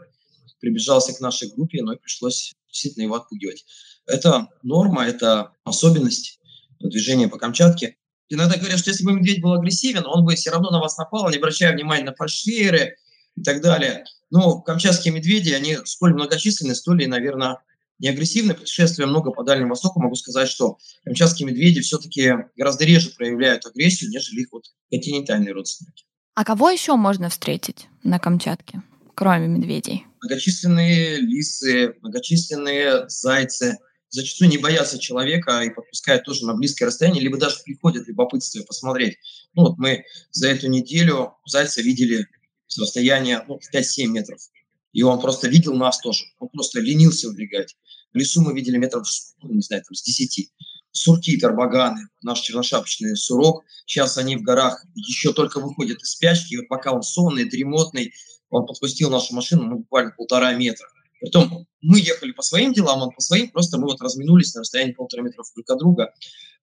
прибежался 0.61 1.15
к 1.15 1.21
нашей 1.21 1.49
группе, 1.49 1.83
но 1.83 1.95
и 1.95 1.99
пришлось 1.99 2.55
действительно 2.69 3.05
его 3.05 3.15
отпугивать. 3.15 3.65
Это 4.07 4.49
норма, 4.63 5.07
это 5.07 5.53
особенность 5.65 6.39
движения 6.81 7.29
по 7.29 7.39
Камчатке. 7.39 7.97
Иногда 8.29 8.57
говорят, 8.59 8.79
что 8.79 8.91
если 8.91 9.05
бы 9.05 9.13
медведь 9.13 9.41
был 9.41 9.55
агрессивен, 9.55 10.05
он 10.07 10.25
бы 10.25 10.35
все 10.35 10.51
равно 10.51 10.71
на 10.71 10.81
вас 10.81 10.99
напал, 10.99 11.31
не 11.31 11.39
обращая 11.39 11.73
внимания 11.73 12.05
на 12.05 12.15
фальшфейры 12.15 12.97
и 13.37 13.43
так 13.43 13.63
далее. 13.63 14.05
Но 14.31 14.61
камчатские 14.61 15.15
медведи, 15.15 15.53
они 15.53 15.79
сколь 15.85 16.13
многочисленны, 16.13 16.75
столь 16.75 17.05
и, 17.05 17.07
наверное, 17.07 17.59
не 17.99 18.09
агрессивное 18.09 18.55
путешествие 18.55 19.07
много 19.07 19.31
по 19.31 19.43
Дальнему 19.43 19.71
Востоку, 19.71 20.01
могу 20.01 20.15
сказать, 20.15 20.49
что 20.49 20.79
камчатские 21.05 21.49
медведи 21.49 21.81
все-таки 21.81 22.33
гораздо 22.57 22.85
реже 22.85 23.11
проявляют 23.11 23.67
агрессию, 23.67 24.11
нежели 24.11 24.43
их 24.43 24.53
вот 24.53 24.65
континентальные 24.91 25.53
родственники. 25.53 26.05
А 26.35 26.45
кого 26.45 26.71
еще 26.71 26.97
можно 26.97 27.31
встретить 27.31 27.89
на 28.03 28.19
Камчатке, 28.19 28.83
кроме 29.15 29.49
медведей? 29.49 30.05
Многочисленные 30.21 31.17
лисы, 31.17 31.95
многочисленные 32.03 33.09
зайцы, 33.09 33.79
зачастую 34.11 34.51
не 34.51 34.59
боятся 34.59 34.99
человека 34.99 35.63
и 35.63 35.71
подпускают 35.71 36.25
тоже 36.25 36.45
на 36.45 36.55
близкое 36.55 36.87
расстояние, 36.87 37.23
либо 37.23 37.39
даже 37.39 37.57
приходят 37.65 38.07
любопытствие 38.07 38.65
посмотреть. 38.65 39.17
Ну 39.55 39.63
вот 39.63 39.79
мы 39.79 40.05
за 40.31 40.49
эту 40.49 40.69
неделю 40.69 41.35
зайца 41.47 41.81
видели 41.81 42.27
с 42.67 42.79
расстояния 42.79 43.45
ну, 43.49 43.59
5-7 43.73 44.07
метров. 44.09 44.41
И 44.93 45.03
он 45.03 45.21
просто 45.21 45.49
видел 45.49 45.75
нас 45.75 45.99
тоже. 46.01 46.25
Он 46.39 46.49
просто 46.49 46.81
ленился 46.81 47.29
убегать. 47.29 47.77
Лесу 48.17 48.43
мы 48.43 48.55
видели 48.55 48.77
метров, 48.77 49.07
ну, 49.43 49.55
не 49.55 49.63
знаю, 49.63 49.83
там, 49.87 49.95
с 49.95 50.03
10. 50.03 50.51
Сурки, 50.93 51.37
тарбаганы, 51.37 52.09
наш 52.23 52.41
черношапочный 52.41 53.17
сурок. 53.17 53.65
Сейчас 53.85 54.17
они 54.17 54.37
в 54.37 54.43
горах 54.43 54.83
еще 54.95 55.33
только 55.33 55.61
выходят 55.61 56.03
из 56.03 56.13
спячки. 56.13 56.55
И 56.55 56.57
вот 56.57 56.69
пока 56.69 56.93
он 56.93 57.03
сонный, 57.03 57.45
дремотный, 57.45 58.15
он 58.49 58.67
подпустил 58.67 59.11
нашу 59.11 59.35
машину 59.35 59.65
ну, 59.65 59.79
буквально 59.79 60.13
полтора 60.13 60.55
метра. 60.55 60.89
Притом 61.21 61.67
мы 61.81 62.01
ехали 62.01 62.33
по 62.33 62.43
своим 62.43 62.73
делам, 62.73 63.03
он 63.03 63.11
по 63.11 63.21
своим, 63.21 63.51
просто 63.51 63.79
мы 63.79 63.85
вот 63.85 64.01
разминулись 64.01 64.55
на 64.55 64.61
расстоянии 64.61 64.93
полтора 64.93 65.23
метров 65.23 65.47
друг 65.55 65.71
от 65.71 65.79
друга. 65.79 66.15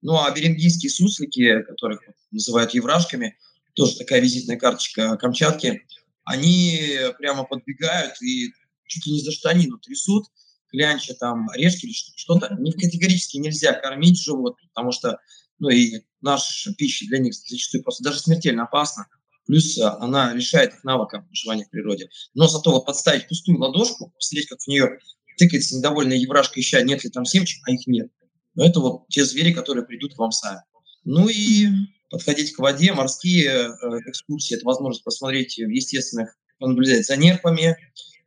Ну 0.02 0.18
а 0.18 0.30
берингийские 0.32 0.90
суслики, 0.90 1.62
которых 1.64 2.02
называют 2.32 2.74
еврашками, 2.74 3.38
тоже 3.74 3.98
такая 3.98 4.20
визитная 4.22 4.58
карточка 4.58 5.18
Камчатки, 5.18 5.86
они 6.24 6.80
прямо 7.18 7.44
подбегают 7.44 8.22
и 8.22 8.54
чуть 8.88 9.06
ли 9.06 9.14
не 9.14 9.22
за 9.22 9.32
штанину 9.32 9.80
трясут, 9.80 10.26
клянча 10.74 11.14
там 11.14 11.50
орешки 11.52 11.86
или 11.86 11.94
что-то. 11.94 12.56
Не 12.60 12.72
категорически 12.72 13.38
нельзя 13.38 13.74
кормить 13.74 14.22
животных, 14.22 14.68
потому 14.74 14.92
что 14.92 15.20
ну 15.60 15.70
и 15.70 16.02
наша 16.20 16.74
пища 16.74 17.06
для 17.06 17.20
них 17.20 17.34
зачастую 17.34 17.84
просто 17.84 18.04
даже 18.04 18.20
смертельно 18.20 18.64
опасна. 18.64 19.08
Плюс 19.46 19.78
а, 19.78 19.98
она 20.00 20.34
лишает 20.34 20.74
их 20.74 20.84
навыка 20.84 21.26
выживания 21.30 21.66
в 21.66 21.70
природе. 21.70 22.10
Но 22.34 22.48
зато 22.48 22.72
вот 22.72 22.86
подставить 22.86 23.28
пустую 23.28 23.60
ладошку, 23.60 24.12
посмотреть, 24.16 24.50
как 24.50 24.60
в 24.60 24.68
нее 24.68 25.00
тыкается 25.38 25.78
недовольная 25.78 26.18
еврашка, 26.18 26.60
ища, 26.60 26.82
нет 26.82 27.04
ли 27.04 27.10
там 27.10 27.26
семечек, 27.26 27.62
а 27.68 27.72
их 27.72 27.86
нет. 27.88 28.10
Но 28.56 28.66
это 28.66 28.80
вот 28.80 29.08
те 29.10 29.26
звери, 29.26 29.54
которые 29.54 29.86
придут 29.86 30.16
к 30.16 30.18
вам 30.18 30.32
сами. 30.32 30.62
Ну 31.04 31.28
и 31.28 31.68
подходить 32.10 32.54
к 32.54 32.60
воде, 32.60 32.94
морские 32.94 33.50
э, 33.50 33.70
экскурсии, 34.08 34.56
это 34.56 34.66
возможность 34.66 35.04
посмотреть 35.04 35.58
в 35.58 35.70
естественных, 35.70 36.36
понаблюдать 36.60 37.06
за 37.06 37.18
нерпами, 37.18 37.78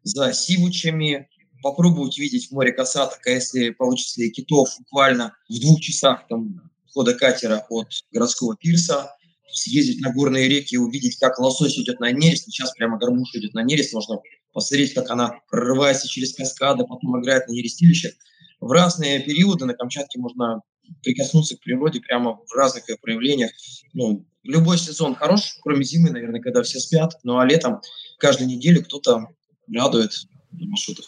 за 0.02 0.32
сивучами, 0.32 1.28
попробовать 1.62 2.18
увидеть 2.18 2.48
в 2.48 2.52
море 2.52 2.72
касаток, 2.72 3.26
а 3.26 3.30
если 3.30 3.70
получится 3.70 4.22
и 4.22 4.30
китов 4.30 4.68
буквально 4.78 5.36
в 5.48 5.60
двух 5.60 5.80
часах 5.80 6.26
там, 6.28 6.70
хода 6.92 7.14
катера 7.14 7.66
от 7.68 7.88
городского 8.12 8.56
пирса, 8.56 9.10
съездить 9.52 10.00
на 10.00 10.12
горные 10.12 10.48
реки 10.48 10.76
увидеть, 10.76 11.18
как 11.18 11.38
лосось 11.38 11.78
идет 11.78 12.00
на 12.00 12.10
нерест. 12.10 12.44
Сейчас 12.44 12.72
прямо 12.74 12.98
горбуша 12.98 13.38
идет 13.38 13.54
на 13.54 13.62
нерест, 13.62 13.92
можно 13.94 14.18
посмотреть, 14.52 14.94
как 14.94 15.10
она 15.10 15.40
прорывается 15.50 16.08
через 16.08 16.34
каскады, 16.34 16.84
потом 16.84 17.20
играет 17.20 17.46
на 17.48 17.52
нерестилище. 17.52 18.14
В 18.60 18.70
разные 18.70 19.20
периоды 19.20 19.66
на 19.66 19.74
Камчатке 19.74 20.18
можно 20.18 20.62
прикоснуться 21.02 21.56
к 21.56 21.60
природе 21.60 22.00
прямо 22.00 22.38
в 22.46 22.52
разных 22.54 22.88
ее 22.88 22.96
проявлениях. 22.96 23.50
Ну, 23.92 24.26
любой 24.42 24.78
сезон 24.78 25.14
хорош, 25.14 25.58
кроме 25.62 25.84
зимы, 25.84 26.10
наверное, 26.10 26.40
когда 26.40 26.62
все 26.62 26.78
спят. 26.80 27.18
Ну 27.22 27.38
а 27.38 27.44
летом 27.44 27.80
каждую 28.18 28.48
неделю 28.48 28.82
кто-то 28.84 29.28
радует 29.72 30.12
на 30.52 30.66
маршрутах. 30.68 31.06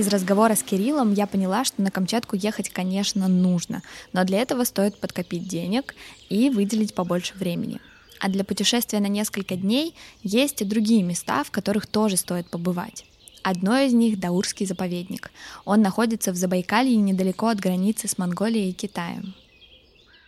Из 0.00 0.08
разговора 0.08 0.54
с 0.54 0.62
Кириллом 0.62 1.12
я 1.12 1.26
поняла, 1.26 1.62
что 1.62 1.82
на 1.82 1.90
Камчатку 1.90 2.34
ехать, 2.34 2.70
конечно, 2.70 3.28
нужно, 3.28 3.82
но 4.14 4.24
для 4.24 4.38
этого 4.38 4.64
стоит 4.64 4.98
подкопить 4.98 5.46
денег 5.46 5.94
и 6.30 6.48
выделить 6.48 6.94
побольше 6.94 7.34
времени. 7.34 7.82
А 8.18 8.30
для 8.30 8.42
путешествия 8.42 9.00
на 9.00 9.08
несколько 9.08 9.56
дней 9.56 9.94
есть 10.22 10.62
и 10.62 10.64
другие 10.64 11.02
места, 11.02 11.44
в 11.44 11.50
которых 11.50 11.86
тоже 11.86 12.16
стоит 12.16 12.48
побывать. 12.48 13.04
Одно 13.42 13.76
из 13.76 13.92
них— 13.92 14.18
Даурский 14.20 14.64
заповедник. 14.64 15.30
Он 15.66 15.82
находится 15.82 16.32
в 16.32 16.36
Забайкалье 16.36 16.96
недалеко 16.96 17.48
от 17.48 17.60
границы 17.60 18.08
с 18.08 18.16
Монголией 18.16 18.70
и 18.70 18.72
Китаем. 18.72 19.34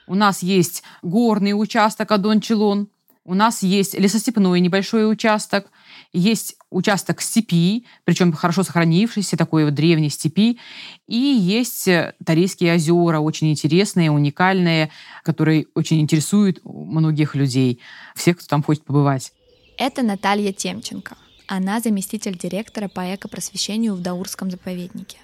У 0.07 0.15
нас 0.15 0.43
есть 0.43 0.83
горный 1.01 1.53
участок 1.53 2.11
Адон-Челон, 2.11 2.89
у 3.25 3.35
нас 3.35 3.63
есть 3.63 3.95
лесостепной 3.95 4.61
небольшой 4.61 5.11
участок, 5.11 5.71
есть 6.13 6.57
участок 6.71 7.21
степи, 7.21 7.87
причем 8.05 8.33
хорошо 8.33 8.63
сохранившийся, 8.63 9.37
такой 9.37 9.65
вот 9.65 9.75
древней 9.75 10.11
степи, 10.11 10.59
и 11.07 11.17
есть 11.17 11.89
э, 11.89 12.15
Тарейские 12.25 12.75
озера, 12.75 13.21
очень 13.21 13.51
интересные, 13.51 14.11
уникальные, 14.11 14.91
которые 15.23 15.67
очень 15.75 16.01
интересуют 16.01 16.61
многих 16.65 17.35
людей, 17.35 17.81
всех, 18.15 18.39
кто 18.39 18.47
там 18.47 18.63
хочет 18.63 18.85
побывать. 18.85 19.33
Это 19.79 20.03
Наталья 20.03 20.53
Темченко. 20.53 21.17
Она 21.47 21.81
заместитель 21.81 22.39
директора 22.39 22.89
по 22.89 23.15
экопросвещению 23.15 23.95
в 23.95 24.01
Даурском 24.01 24.51
заповеднике. 24.51 25.19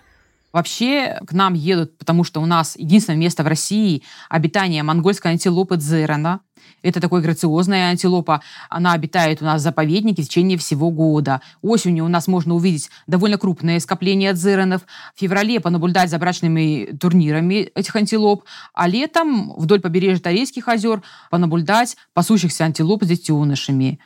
Вообще 0.52 1.20
к 1.26 1.32
нам 1.32 1.54
едут, 1.54 1.98
потому 1.98 2.24
что 2.24 2.40
у 2.40 2.46
нас 2.46 2.74
единственное 2.76 3.18
место 3.18 3.44
в 3.44 3.46
России 3.46 4.02
обитания 4.30 4.82
монгольской 4.82 5.28
антилопы 5.32 5.76
дзерана. 5.76 6.40
Это 6.82 7.00
такой 7.00 7.22
грациозная 7.22 7.90
антилопа. 7.90 8.42
Она 8.68 8.92
обитает 8.92 9.42
у 9.42 9.44
нас 9.44 9.60
в 9.60 9.64
заповеднике 9.64 10.22
в 10.22 10.26
течение 10.26 10.58
всего 10.58 10.90
года. 10.90 11.40
Осенью 11.62 12.04
у 12.04 12.08
нас 12.08 12.28
можно 12.28 12.54
увидеть 12.54 12.90
довольно 13.06 13.38
крупное 13.38 13.80
скопление 13.80 14.32
дзеранов. 14.32 14.82
В 15.14 15.20
феврале 15.20 15.60
понаблюдать 15.60 16.10
за 16.10 16.18
брачными 16.18 16.96
турнирами 16.98 17.70
этих 17.74 17.94
антилоп. 17.96 18.44
А 18.74 18.88
летом 18.88 19.54
вдоль 19.56 19.80
побережья 19.80 20.22
Тарейских 20.22 20.68
озер 20.68 21.02
понаблюдать 21.30 21.96
пасущихся 22.14 22.64
антилоп 22.64 23.04
с 23.04 23.06
детенышами. 23.06 23.98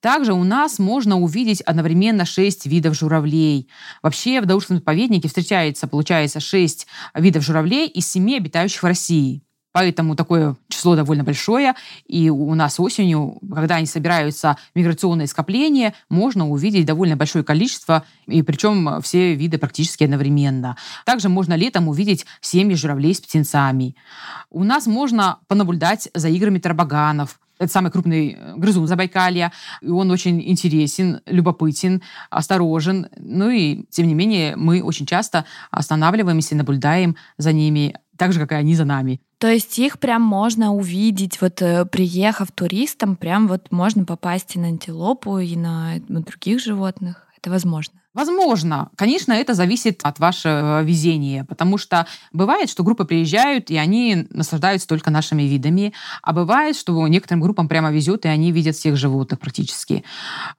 Также 0.00 0.32
у 0.32 0.44
нас 0.44 0.78
можно 0.78 1.18
увидеть 1.18 1.60
одновременно 1.62 2.24
шесть 2.24 2.66
видов 2.66 2.96
журавлей. 2.96 3.68
Вообще 4.02 4.40
в 4.40 4.46
Даурском 4.46 4.76
заповеднике 4.76 5.28
встречается, 5.28 5.86
получается, 5.86 6.40
шесть 6.40 6.86
видов 7.14 7.42
журавлей 7.42 7.86
из 7.86 8.10
семи 8.10 8.36
обитающих 8.36 8.82
в 8.82 8.86
России. 8.86 9.42
Поэтому 9.72 10.16
такое 10.16 10.56
число 10.68 10.96
довольно 10.96 11.24
большое. 11.24 11.74
И 12.06 12.30
у 12.30 12.54
нас 12.54 12.80
осенью, 12.80 13.38
когда 13.54 13.76
они 13.76 13.86
собираются 13.86 14.56
миграционные 14.74 15.26
скопления, 15.26 15.94
можно 16.08 16.48
увидеть 16.48 16.86
довольно 16.86 17.16
большое 17.16 17.44
количество, 17.44 18.04
и 18.26 18.42
причем 18.42 19.00
все 19.02 19.34
виды 19.34 19.58
практически 19.58 20.04
одновременно. 20.04 20.76
Также 21.04 21.28
можно 21.28 21.54
летом 21.54 21.88
увидеть 21.88 22.26
семьи 22.40 22.74
журавлей 22.74 23.14
с 23.14 23.20
птенцами. 23.20 23.94
У 24.50 24.64
нас 24.64 24.86
можно 24.86 25.38
понаблюдать 25.48 26.08
за 26.14 26.28
играми 26.28 26.58
тарбаганов, 26.58 27.38
это 27.58 27.72
самый 27.72 27.90
крупный 27.90 28.36
э, 28.38 28.54
грызун 28.56 28.86
Забайкалья. 28.86 29.52
И 29.80 29.88
он 29.88 30.10
очень 30.10 30.40
интересен, 30.48 31.20
любопытен, 31.26 32.02
осторожен. 32.30 33.08
Ну 33.16 33.50
и, 33.50 33.84
тем 33.90 34.06
не 34.06 34.14
менее, 34.14 34.56
мы 34.56 34.82
очень 34.82 35.06
часто 35.06 35.44
останавливаемся 35.70 36.54
и 36.54 36.58
наблюдаем 36.58 37.16
за 37.36 37.52
ними, 37.52 37.96
так 38.18 38.32
же, 38.32 38.40
как 38.40 38.52
и 38.52 38.56
они 38.56 38.74
за 38.74 38.84
нами. 38.84 39.20
То 39.38 39.48
есть 39.48 39.78
их 39.78 39.98
прям 39.98 40.20
можно 40.20 40.74
увидеть, 40.74 41.40
вот 41.40 41.62
э, 41.62 41.86
приехав 41.86 42.50
туристом, 42.50 43.16
прям 43.16 43.46
вот 43.46 43.70
можно 43.70 44.04
попасть 44.04 44.56
и 44.56 44.58
на 44.58 44.66
антилопу, 44.66 45.38
и 45.38 45.56
на, 45.56 45.94
на 46.08 46.20
других 46.20 46.60
животных. 46.60 47.27
Это 47.40 47.50
возможно. 47.50 48.00
Возможно. 48.14 48.90
Конечно, 48.96 49.32
это 49.32 49.54
зависит 49.54 50.00
от 50.02 50.18
вашего 50.18 50.82
везения, 50.82 51.44
потому 51.44 51.78
что 51.78 52.04
бывает, 52.32 52.68
что 52.68 52.82
группы 52.82 53.04
приезжают, 53.04 53.70
и 53.70 53.76
они 53.76 54.26
наслаждаются 54.30 54.88
только 54.88 55.12
нашими 55.12 55.44
видами, 55.44 55.92
а 56.20 56.32
бывает, 56.32 56.74
что 56.74 57.06
некоторым 57.06 57.40
группам 57.40 57.68
прямо 57.68 57.92
везет, 57.92 58.24
и 58.24 58.28
они 58.28 58.50
видят 58.50 58.74
всех 58.74 58.96
животных 58.96 59.38
практически. 59.38 60.02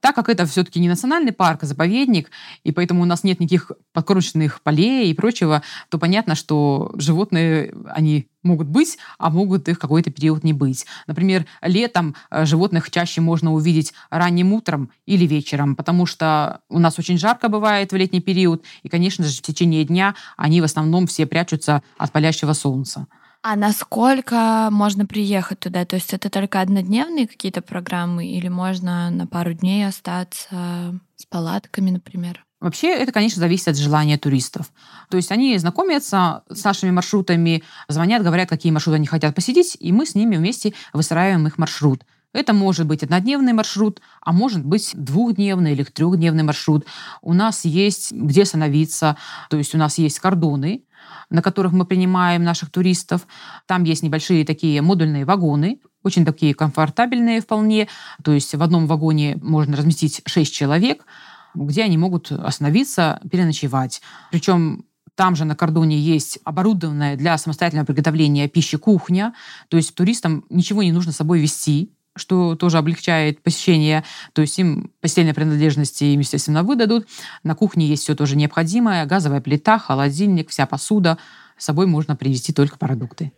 Так 0.00 0.14
как 0.14 0.30
это 0.30 0.46
все-таки 0.46 0.80
не 0.80 0.88
национальный 0.88 1.32
парк, 1.32 1.64
а 1.64 1.66
заповедник, 1.66 2.30
и 2.64 2.72
поэтому 2.72 3.02
у 3.02 3.06
нас 3.06 3.24
нет 3.24 3.40
никаких 3.40 3.72
подкормочных 3.92 4.62
полей 4.62 5.10
и 5.10 5.14
прочего, 5.14 5.62
то 5.90 5.98
понятно, 5.98 6.34
что 6.34 6.92
животные, 6.94 7.74
они 7.90 8.29
могут 8.42 8.68
быть, 8.68 8.98
а 9.18 9.30
могут 9.30 9.68
их 9.68 9.78
какой-то 9.78 10.10
период 10.10 10.44
не 10.44 10.52
быть. 10.52 10.86
Например, 11.06 11.46
летом 11.62 12.14
э, 12.30 12.44
животных 12.44 12.90
чаще 12.90 13.20
можно 13.20 13.52
увидеть 13.52 13.92
ранним 14.10 14.52
утром 14.52 14.90
или 15.06 15.26
вечером, 15.26 15.76
потому 15.76 16.06
что 16.06 16.60
у 16.68 16.78
нас 16.78 16.98
очень 16.98 17.18
жарко 17.18 17.48
бывает 17.48 17.92
в 17.92 17.96
летний 17.96 18.20
период, 18.20 18.64
и, 18.82 18.88
конечно 18.88 19.24
же, 19.24 19.38
в 19.38 19.42
течение 19.42 19.84
дня 19.84 20.14
они 20.36 20.60
в 20.60 20.64
основном 20.64 21.06
все 21.06 21.26
прячутся 21.26 21.82
от 21.98 22.12
палящего 22.12 22.52
солнца. 22.52 23.06
А 23.42 23.56
насколько 23.56 24.68
можно 24.70 25.06
приехать 25.06 25.60
туда? 25.60 25.86
То 25.86 25.96
есть 25.96 26.12
это 26.12 26.28
только 26.28 26.60
однодневные 26.60 27.26
какие-то 27.26 27.62
программы 27.62 28.26
или 28.26 28.48
можно 28.48 29.10
на 29.10 29.26
пару 29.26 29.54
дней 29.54 29.86
остаться 29.86 31.00
с 31.16 31.24
палатками, 31.24 31.90
например? 31.90 32.44
Вообще, 32.60 32.88
это, 32.94 33.10
конечно, 33.10 33.40
зависит 33.40 33.68
от 33.68 33.76
желания 33.78 34.18
туристов. 34.18 34.70
То 35.08 35.16
есть 35.16 35.32
они 35.32 35.56
знакомятся 35.56 36.42
с 36.50 36.62
нашими 36.62 36.90
маршрутами, 36.90 37.62
звонят, 37.88 38.22
говорят, 38.22 38.50
какие 38.50 38.70
маршруты 38.70 38.96
они 38.96 39.06
хотят 39.06 39.34
посетить, 39.34 39.76
и 39.80 39.92
мы 39.92 40.04
с 40.04 40.14
ними 40.14 40.36
вместе 40.36 40.74
выстраиваем 40.92 41.46
их 41.46 41.56
маршрут. 41.56 42.04
Это 42.32 42.52
может 42.52 42.86
быть 42.86 43.02
однодневный 43.02 43.54
маршрут, 43.54 44.00
а 44.20 44.32
может 44.32 44.64
быть 44.64 44.92
двухдневный 44.94 45.72
или 45.72 45.82
трехдневный 45.82 46.44
маршрут. 46.44 46.84
У 47.22 47.32
нас 47.32 47.64
есть 47.64 48.12
где 48.12 48.42
остановиться, 48.42 49.16
то 49.48 49.56
есть 49.56 49.74
у 49.74 49.78
нас 49.78 49.98
есть 49.98 50.20
кордоны, 50.20 50.84
на 51.30 51.42
которых 51.42 51.72
мы 51.72 51.86
принимаем 51.86 52.44
наших 52.44 52.70
туристов. 52.70 53.26
Там 53.66 53.84
есть 53.84 54.02
небольшие 54.02 54.44
такие 54.44 54.82
модульные 54.82 55.24
вагоны, 55.24 55.80
очень 56.02 56.24
такие 56.24 56.54
комфортабельные 56.54 57.40
вполне. 57.40 57.88
То 58.22 58.32
есть 58.32 58.54
в 58.54 58.62
одном 58.62 58.86
вагоне 58.86 59.38
можно 59.42 59.76
разместить 59.76 60.22
6 60.24 60.52
человек, 60.52 61.04
где 61.54 61.84
они 61.84 61.98
могут 61.98 62.30
остановиться, 62.32 63.20
переночевать. 63.30 64.02
Причем 64.30 64.84
там 65.14 65.36
же 65.36 65.44
на 65.44 65.54
кордоне 65.54 65.98
есть 65.98 66.38
оборудованная 66.44 67.16
для 67.16 67.36
самостоятельного 67.36 67.86
приготовления 67.86 68.48
пищи 68.48 68.78
кухня. 68.78 69.34
То 69.68 69.76
есть 69.76 69.94
туристам 69.94 70.44
ничего 70.48 70.82
не 70.82 70.92
нужно 70.92 71.12
с 71.12 71.16
собой 71.16 71.40
вести, 71.40 71.92
что 72.16 72.56
тоже 72.56 72.78
облегчает 72.78 73.42
посещение. 73.42 74.04
То 74.32 74.42
есть 74.42 74.58
им 74.58 74.92
постельные 75.00 75.34
принадлежности 75.34 76.04
им, 76.04 76.20
естественно, 76.20 76.62
выдадут. 76.62 77.06
На 77.42 77.54
кухне 77.54 77.86
есть 77.86 78.02
все 78.02 78.14
тоже 78.14 78.36
необходимое. 78.36 79.04
Газовая 79.06 79.40
плита, 79.40 79.78
холодильник, 79.78 80.50
вся 80.50 80.66
посуда. 80.66 81.18
С 81.58 81.66
собой 81.66 81.86
можно 81.86 82.16
привезти 82.16 82.52
только 82.52 82.78
продукты. 82.78 83.32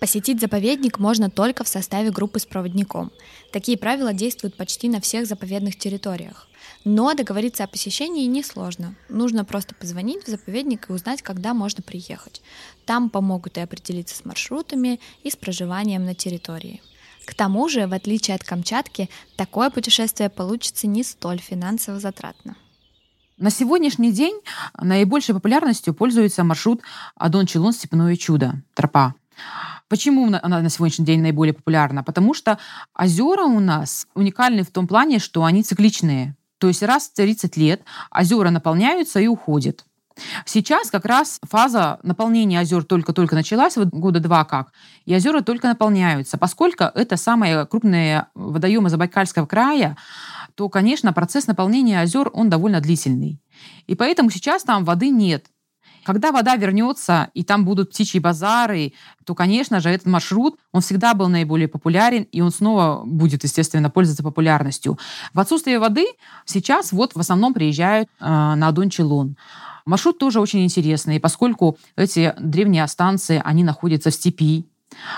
Посетить 0.00 0.40
заповедник 0.40 0.98
можно 0.98 1.28
только 1.28 1.62
в 1.62 1.68
составе 1.68 2.10
группы 2.10 2.38
с 2.38 2.46
проводником. 2.46 3.12
Такие 3.52 3.76
правила 3.76 4.14
действуют 4.14 4.56
почти 4.56 4.88
на 4.88 4.98
всех 4.98 5.26
заповедных 5.26 5.76
территориях. 5.76 6.48
Но 6.86 7.12
договориться 7.12 7.64
о 7.64 7.66
посещении 7.66 8.24
несложно. 8.24 8.94
Нужно 9.10 9.44
просто 9.44 9.74
позвонить 9.74 10.24
в 10.24 10.30
заповедник 10.30 10.88
и 10.88 10.92
узнать, 10.94 11.20
когда 11.20 11.52
можно 11.52 11.82
приехать. 11.82 12.40
Там 12.86 13.10
помогут 13.10 13.58
и 13.58 13.60
определиться 13.60 14.16
с 14.16 14.24
маршрутами, 14.24 15.00
и 15.22 15.30
с 15.30 15.36
проживанием 15.36 16.06
на 16.06 16.14
территории. 16.14 16.80
К 17.26 17.34
тому 17.34 17.68
же, 17.68 17.86
в 17.86 17.92
отличие 17.92 18.34
от 18.34 18.42
Камчатки, 18.42 19.10
такое 19.36 19.68
путешествие 19.68 20.30
получится 20.30 20.86
не 20.86 21.04
столь 21.04 21.40
финансово 21.40 22.00
затратно. 22.00 22.56
На 23.36 23.50
сегодняшний 23.50 24.12
день 24.12 24.40
наибольшей 24.80 25.34
популярностью 25.34 25.92
пользуется 25.92 26.42
маршрут 26.42 26.80
Адон-Челон 27.16 27.72
Степное 27.74 28.16
чудо, 28.16 28.62
тропа. 28.74 29.14
Почему 29.90 30.26
она 30.26 30.60
на 30.60 30.70
сегодняшний 30.70 31.04
день 31.04 31.20
наиболее 31.20 31.52
популярна? 31.52 32.04
Потому 32.04 32.32
что 32.32 32.58
озера 32.96 33.42
у 33.42 33.58
нас 33.58 34.06
уникальны 34.14 34.62
в 34.62 34.70
том 34.70 34.86
плане, 34.86 35.18
что 35.18 35.44
они 35.44 35.64
цикличные. 35.64 36.36
То 36.58 36.68
есть 36.68 36.84
раз 36.84 37.08
в 37.08 37.14
30 37.14 37.56
лет 37.56 37.82
озера 38.16 38.50
наполняются 38.50 39.18
и 39.18 39.26
уходят. 39.26 39.84
Сейчас 40.44 40.90
как 40.90 41.06
раз 41.06 41.40
фаза 41.42 41.98
наполнения 42.04 42.60
озер 42.60 42.84
только-только 42.84 43.34
началась, 43.34 43.76
вот 43.76 43.88
года 43.88 44.20
два 44.20 44.44
как, 44.44 44.72
и 45.06 45.14
озера 45.16 45.40
только 45.40 45.66
наполняются. 45.66 46.38
Поскольку 46.38 46.84
это 46.84 47.16
самые 47.16 47.66
крупные 47.66 48.26
водоемы 48.34 48.90
Забайкальского 48.90 49.46
края, 49.46 49.96
то, 50.54 50.68
конечно, 50.68 51.12
процесс 51.12 51.48
наполнения 51.48 52.00
озер, 52.00 52.30
он 52.32 52.48
довольно 52.48 52.80
длительный. 52.80 53.40
И 53.88 53.96
поэтому 53.96 54.30
сейчас 54.30 54.62
там 54.62 54.84
воды 54.84 55.08
нет. 55.08 55.46
Когда 56.04 56.32
вода 56.32 56.56
вернется, 56.56 57.30
и 57.34 57.44
там 57.44 57.64
будут 57.64 57.90
птичьи 57.90 58.20
базары, 58.20 58.92
то, 59.24 59.34
конечно 59.34 59.80
же, 59.80 59.90
этот 59.90 60.06
маршрут, 60.06 60.58
он 60.72 60.80
всегда 60.80 61.14
был 61.14 61.28
наиболее 61.28 61.68
популярен, 61.68 62.22
и 62.22 62.40
он 62.40 62.50
снова 62.50 63.02
будет, 63.04 63.44
естественно, 63.44 63.90
пользоваться 63.90 64.22
популярностью. 64.22 64.98
В 65.34 65.40
отсутствие 65.40 65.78
воды 65.78 66.06
сейчас 66.44 66.92
вот 66.92 67.14
в 67.14 67.20
основном 67.20 67.54
приезжают 67.54 68.08
э, 68.20 68.24
на 68.24 68.68
Адон-Челон. 68.68 69.36
Маршрут 69.86 70.18
тоже 70.18 70.40
очень 70.40 70.64
интересный, 70.64 71.20
поскольку 71.20 71.78
эти 71.96 72.34
древние 72.38 72.86
станции, 72.86 73.40
они 73.44 73.64
находятся 73.64 74.10
в 74.10 74.14
степи, 74.14 74.66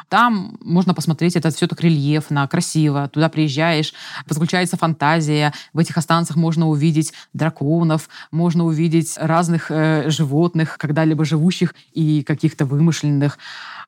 Там 0.09 0.57
можно 0.61 0.95
посмотреть, 0.95 1.37
это 1.37 1.51
все 1.51 1.67
так 1.67 1.81
рельефно, 1.81 2.47
красиво. 2.49 3.09
Туда 3.09 3.29
приезжаешь, 3.29 3.95
подключается 4.29 4.77
фантазия. 4.77 5.53
В 5.73 5.79
этих 5.79 5.97
останцах 5.97 6.37
можно 6.37 6.69
увидеть 6.69 7.13
драконов, 7.33 8.09
можно 8.31 8.65
увидеть 8.65 9.15
разных 9.17 9.71
э, 9.71 10.11
животных, 10.11 10.77
когда-либо 10.79 11.25
живущих 11.25 11.75
и 11.93 12.23
каких-то 12.23 12.65
вымышленных. 12.65 13.39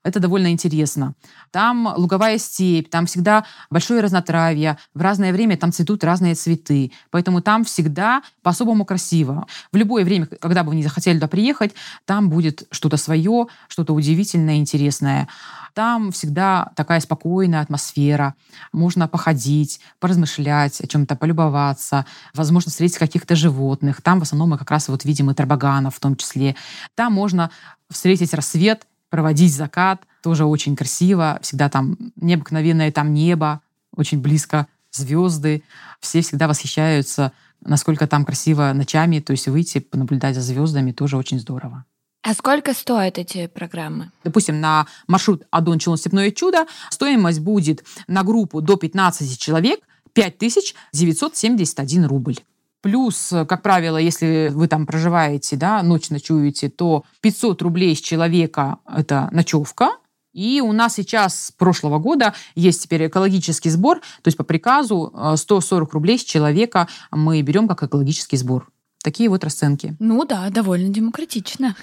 Это 0.04 0.20
довольно 0.20 0.52
интересно. 0.52 1.14
Там 1.50 1.92
луговая 1.96 2.36
степь, 2.36 2.90
там 2.90 3.06
всегда 3.06 3.46
большое 3.70 4.02
разнотравье. 4.02 4.76
В 4.92 5.00
разное 5.00 5.32
время 5.32 5.56
там 5.56 5.72
цветут 5.72 6.04
разные 6.04 6.34
цветы. 6.34 6.92
Поэтому 7.10 7.40
там 7.40 7.64
всегда 7.64 8.22
по-особому 8.42 8.84
красиво. 8.84 9.46
В 9.72 9.76
любое 9.76 10.04
время, 10.04 10.26
когда 10.26 10.62
бы 10.62 10.70
вы 10.70 10.76
не 10.76 10.82
захотели 10.82 11.16
туда 11.16 11.26
приехать, 11.26 11.74
там 12.04 12.28
будет 12.28 12.64
что-то 12.70 12.98
свое, 12.98 13.46
что-то 13.68 13.94
удивительное, 13.94 14.56
интересное. 14.56 15.26
Там 15.72 16.12
всегда 16.12 16.70
такая 16.76 17.00
спокойная 17.00 17.62
атмосфера. 17.62 18.34
Можно 18.72 19.08
походить, 19.08 19.80
поразмышлять, 20.00 20.80
о 20.82 20.86
чем-то 20.86 21.16
полюбоваться, 21.16 22.04
возможно, 22.34 22.70
встретить 22.70 22.98
каких-то 22.98 23.34
животных. 23.34 24.02
Там 24.02 24.20
в 24.20 24.22
основном 24.22 24.50
мы 24.50 24.58
как 24.58 24.70
раз 24.70 24.88
вот 24.88 25.04
видим 25.04 25.30
и 25.30 25.34
тарбаганов 25.34 25.96
в 25.96 26.00
том 26.00 26.14
числе. 26.14 26.56
Там 26.94 27.14
можно 27.14 27.50
встретить 27.90 28.34
рассвет 28.34 28.86
проводить 29.14 29.54
закат. 29.54 30.02
Тоже 30.24 30.44
очень 30.44 30.74
красиво. 30.74 31.38
Всегда 31.40 31.68
там 31.68 31.96
необыкновенное 32.16 32.90
там 32.90 33.14
небо, 33.14 33.60
очень 33.94 34.20
близко 34.20 34.66
звезды. 34.90 35.62
Все 36.00 36.20
всегда 36.20 36.48
восхищаются, 36.48 37.30
насколько 37.60 38.08
там 38.08 38.24
красиво 38.24 38.72
ночами. 38.74 39.20
То 39.20 39.30
есть 39.30 39.46
выйти, 39.46 39.78
понаблюдать 39.78 40.34
за 40.34 40.40
звездами 40.40 40.90
тоже 40.90 41.16
очень 41.16 41.38
здорово. 41.38 41.84
А 42.22 42.34
сколько 42.34 42.74
стоят 42.74 43.18
эти 43.18 43.46
программы? 43.46 44.10
Допустим, 44.24 44.60
на 44.60 44.88
маршрут 45.06 45.44
Адон 45.52 45.78
Челн 45.78 45.96
Степное 45.96 46.32
чудо 46.32 46.66
стоимость 46.90 47.38
будет 47.38 47.84
на 48.08 48.24
группу 48.24 48.60
до 48.60 48.74
15 48.76 49.38
человек 49.38 49.78
5971 50.14 52.06
рубль. 52.06 52.38
Плюс, 52.84 53.32
э, 53.32 53.46
как 53.46 53.62
правило, 53.62 53.96
если 53.96 54.50
вы 54.52 54.68
там 54.68 54.84
проживаете, 54.84 55.56
да, 55.56 55.82
ночь 55.82 56.10
ночуете, 56.10 56.68
то 56.68 57.04
500 57.22 57.62
рублей 57.62 57.96
с 57.96 58.00
человека– 58.00 58.76
это 58.94 59.30
ночевка, 59.32 59.92
и 60.34 60.60
у 60.60 60.70
нас 60.72 60.96
сейчас 60.96 61.46
с 61.46 61.50
прошлого 61.50 61.98
года 61.98 62.34
есть 62.54 62.82
теперь 62.82 63.06
экологический 63.06 63.70
сбор, 63.70 64.00
то 64.00 64.28
есть 64.28 64.36
по 64.36 64.44
приказу 64.44 65.14
140 65.34 65.88
э, 65.88 65.92
рублей 65.94 66.18
с 66.18 66.24
человека 66.24 66.86
мы 67.10 67.40
берем 67.40 67.68
как 67.68 67.84
экологический 67.84 68.36
сбор. 68.36 68.68
Такие 69.02 69.30
вот 69.30 69.44
расценки. 69.44 69.96
Ну 69.98 70.22
да, 70.26 70.50
довольно 70.50 70.90
демократично. 70.90 71.76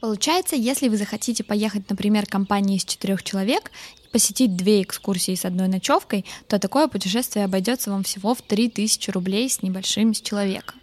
Получается, 0.00 0.56
если 0.56 0.88
вы 0.88 0.96
захотите 0.96 1.44
поехать, 1.44 1.88
например, 1.90 2.26
компанией 2.26 2.78
из 2.78 2.84
четырех 2.84 3.22
человек 3.22 3.70
посетить 4.12 4.56
две 4.56 4.82
экскурсии 4.82 5.34
с 5.34 5.44
одной 5.44 5.68
ночевкой, 5.68 6.24
то 6.48 6.58
такое 6.58 6.88
путешествие 6.88 7.44
обойдется 7.44 7.90
вам 7.90 8.02
всего 8.02 8.34
в 8.34 8.42
3000 8.42 9.10
рублей 9.10 9.48
с 9.48 9.62
небольшим 9.62 10.14
с 10.14 10.20
человека. 10.20 10.74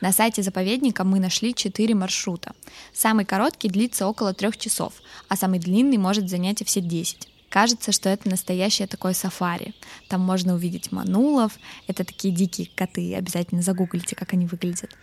На 0.00 0.12
сайте 0.12 0.42
заповедника 0.42 1.04
мы 1.04 1.20
нашли 1.20 1.52
4 1.52 1.94
маршрута. 1.94 2.52
Самый 2.92 3.24
короткий 3.24 3.68
длится 3.68 4.06
около 4.06 4.34
3 4.34 4.52
часов, 4.58 4.94
а 5.28 5.36
самый 5.36 5.58
длинный 5.58 5.98
может 5.98 6.28
занять 6.28 6.60
и 6.60 6.64
все 6.64 6.80
10. 6.80 7.29
Кажется, 7.50 7.90
что 7.90 8.08
это 8.08 8.30
настоящее 8.30 8.86
такое 8.86 9.12
сафари. 9.12 9.74
Там 10.08 10.20
можно 10.20 10.54
увидеть 10.54 10.92
манулов, 10.92 11.58
это 11.88 12.04
такие 12.04 12.32
дикие 12.32 12.70
коты, 12.76 13.14
обязательно 13.16 13.60
загуглите, 13.60 14.14
как 14.14 14.32
они 14.32 14.46
выглядят, 14.46 14.96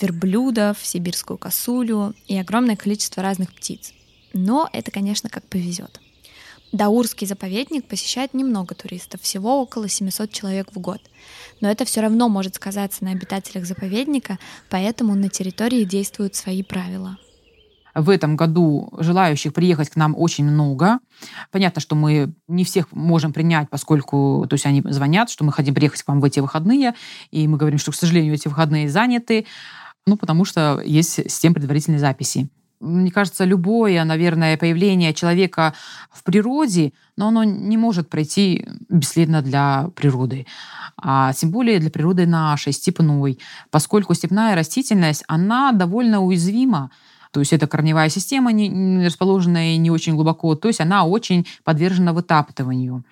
верблюдов, 0.00 0.78
сибирскую 0.82 1.36
косулю 1.36 2.14
и 2.26 2.38
огромное 2.38 2.74
количество 2.74 3.22
разных 3.22 3.54
птиц. 3.54 3.92
Но 4.32 4.68
это, 4.72 4.90
конечно, 4.90 5.28
как 5.28 5.46
повезет. 5.46 6.00
Даурский 6.72 7.26
заповедник 7.26 7.86
посещает 7.86 8.32
немного 8.32 8.74
туристов, 8.74 9.20
всего 9.20 9.60
около 9.60 9.88
700 9.88 10.32
человек 10.32 10.68
в 10.72 10.78
год. 10.78 11.02
Но 11.60 11.70
это 11.70 11.84
все 11.84 12.00
равно 12.00 12.30
может 12.30 12.54
сказаться 12.54 13.04
на 13.04 13.10
обитателях 13.10 13.66
заповедника, 13.66 14.38
поэтому 14.70 15.14
на 15.14 15.28
территории 15.28 15.84
действуют 15.84 16.34
свои 16.34 16.62
правила. 16.62 17.18
В 18.00 18.08
этом 18.08 18.36
году 18.36 18.92
желающих 18.98 19.52
приехать 19.52 19.90
к 19.90 19.96
нам 19.96 20.14
очень 20.16 20.44
много. 20.44 21.00
Понятно, 21.50 21.80
что 21.80 21.94
мы 21.94 22.32
не 22.48 22.64
всех 22.64 22.90
можем 22.92 23.32
принять, 23.32 23.68
поскольку 23.68 24.46
то 24.48 24.54
есть 24.54 24.66
они 24.66 24.82
звонят, 24.86 25.30
что 25.30 25.44
мы 25.44 25.52
хотим 25.52 25.74
приехать 25.74 26.02
к 26.02 26.08
вам 26.08 26.20
в 26.20 26.24
эти 26.24 26.40
выходные, 26.40 26.94
и 27.30 27.46
мы 27.46 27.58
говорим, 27.58 27.78
что, 27.78 27.92
к 27.92 27.94
сожалению, 27.94 28.34
эти 28.34 28.48
выходные 28.48 28.88
заняты, 28.88 29.46
ну, 30.06 30.16
потому 30.16 30.44
что 30.44 30.80
есть 30.84 31.10
система 31.10 31.56
предварительной 31.56 31.98
записи 31.98 32.48
мне 32.80 33.10
кажется, 33.10 33.44
любое, 33.44 34.02
наверное, 34.04 34.56
появление 34.56 35.12
человека 35.12 35.74
в 36.10 36.24
природе, 36.24 36.92
но 37.16 37.28
оно 37.28 37.44
не 37.44 37.76
может 37.76 38.08
пройти 38.08 38.66
бесследно 38.88 39.42
для 39.42 39.90
природы. 39.94 40.46
А 40.96 41.32
тем 41.34 41.50
более 41.50 41.78
для 41.78 41.90
природы 41.90 42.26
нашей, 42.26 42.72
степной, 42.72 43.38
поскольку 43.70 44.14
степная 44.14 44.54
растительность, 44.54 45.24
она 45.28 45.72
довольно 45.72 46.20
уязвима. 46.20 46.90
То 47.30 47.40
есть 47.40 47.52
это 47.52 47.66
корневая 47.66 48.08
система, 48.08 48.52
не, 48.52 49.06
расположенная 49.06 49.76
не 49.76 49.90
очень 49.90 50.14
глубоко, 50.14 50.54
то 50.54 50.68
есть 50.68 50.80
она 50.80 51.04
очень 51.04 51.46
подвержена 51.64 52.12
вытаптыванию. 52.12 53.04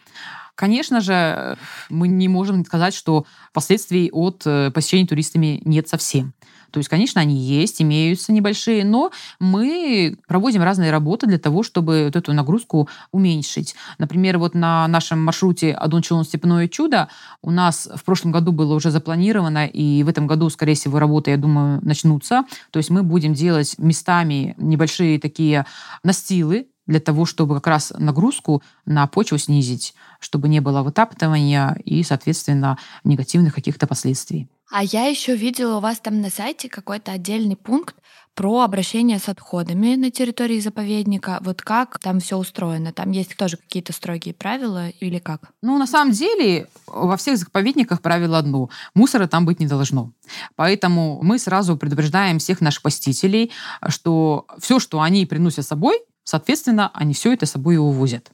Конечно 0.59 1.01
же, 1.01 1.57
мы 1.89 2.09
не 2.09 2.27
можем 2.27 2.65
сказать, 2.65 2.93
что 2.93 3.27
последствий 3.53 4.11
от 4.13 4.43
э, 4.45 4.73
посещения 4.73 5.07
туристами 5.07 5.63
нет 5.65 5.89
совсем. 5.89 6.35
То 6.73 6.79
есть, 6.79 6.89
конечно, 6.89 7.21
они 7.21 7.37
есть, 7.37 7.81
имеются 7.81 8.33
небольшие, 8.33 8.85
но 8.85 9.13
мы 9.39 10.19
проводим 10.27 10.63
разные 10.65 10.91
работы 10.91 11.29
для 11.29 11.39
того, 11.39 11.63
чтобы 11.63 12.07
вот 12.07 12.17
эту 12.17 12.33
нагрузку 12.33 12.89
уменьшить. 13.13 13.77
Например, 13.99 14.39
вот 14.39 14.57
на 14.57 14.89
нашем 14.89 15.25
маршруте 15.25 15.73
Адон 15.75 16.03
Челон 16.03 16.25
Степное 16.25 16.67
чудо 16.67 17.07
у 17.41 17.53
нас 17.53 17.89
в 17.95 18.03
прошлом 18.03 18.33
году 18.33 18.51
было 18.51 18.75
уже 18.75 18.91
запланировано, 18.91 19.65
и 19.65 20.03
в 20.03 20.09
этом 20.09 20.27
году, 20.27 20.51
скорее 20.51 20.75
всего, 20.75 20.99
работы, 20.99 21.31
я 21.31 21.37
думаю, 21.37 21.79
начнутся. 21.85 22.43
То 22.73 22.79
есть 22.79 22.91
мы 22.91 23.05
будем 23.05 23.33
делать 23.33 23.77
местами 23.79 24.57
небольшие 24.59 25.21
такие 25.21 25.67
настилы, 26.03 26.67
для 26.89 26.99
того, 26.99 27.25
чтобы 27.25 27.55
как 27.55 27.69
раз 27.69 27.93
нагрузку 27.97 28.63
на 28.85 29.07
почву 29.07 29.39
снизить, 29.39 29.95
чтобы 30.19 30.49
не 30.49 30.59
было 30.59 30.83
вытаптывания 30.83 31.77
и, 31.85 32.03
соответственно, 32.03 32.79
негативных 33.05 33.55
каких-то 33.55 33.87
последствий. 33.87 34.49
А 34.71 34.83
я 34.83 35.07
еще 35.07 35.37
видела 35.37 35.77
у 35.77 35.81
вас 35.81 36.01
там 36.01 36.21
на 36.21 36.29
сайте 36.29 36.69
какой-то 36.69 37.13
отдельный 37.13 37.57
пункт 37.57 37.95
про 38.35 38.61
обращение 38.61 39.19
с 39.19 39.29
отходами 39.29 39.97
на 39.97 40.11
территории 40.11 40.61
заповедника. 40.61 41.39
Вот 41.43 41.63
как 41.63 41.99
там 41.99 42.21
все 42.21 42.37
устроено? 42.37 42.93
Там 42.93 43.11
есть 43.11 43.37
тоже 43.37 43.57
какие-то 43.57 43.93
строгие 43.93 44.35
правила 44.35 44.91
или 44.91 45.19
как? 45.19 45.51
Ну, 45.63 45.77
на 45.79 45.87
самом 45.87 46.13
деле, 46.13 46.69
во 46.87 47.17
всех 47.17 47.39
заповедниках 47.39 48.01
правило 48.01 48.39
одно. 48.39 48.69
Мусора 48.95 49.27
там 49.27 49.45
быть 49.45 49.59
не 49.59 49.67
должно. 49.67 50.13
Поэтому 50.55 51.19
мы 51.23 51.39
сразу 51.39 51.77
предупреждаем 51.77 52.39
всех 52.39 52.61
наших 52.61 52.83
посетителей, 52.83 53.51
что 53.89 54.47
все, 54.61 54.79
что 54.79 55.01
они 55.01 55.27
приносят 55.27 55.65
с 55.65 55.69
собой, 55.69 55.99
соответственно, 56.29 56.91
они 56.93 57.15
все 57.15 57.33
это 57.33 57.47
с 57.47 57.53
собой 57.53 57.77
и 57.77 57.79
увозят. 57.79 58.31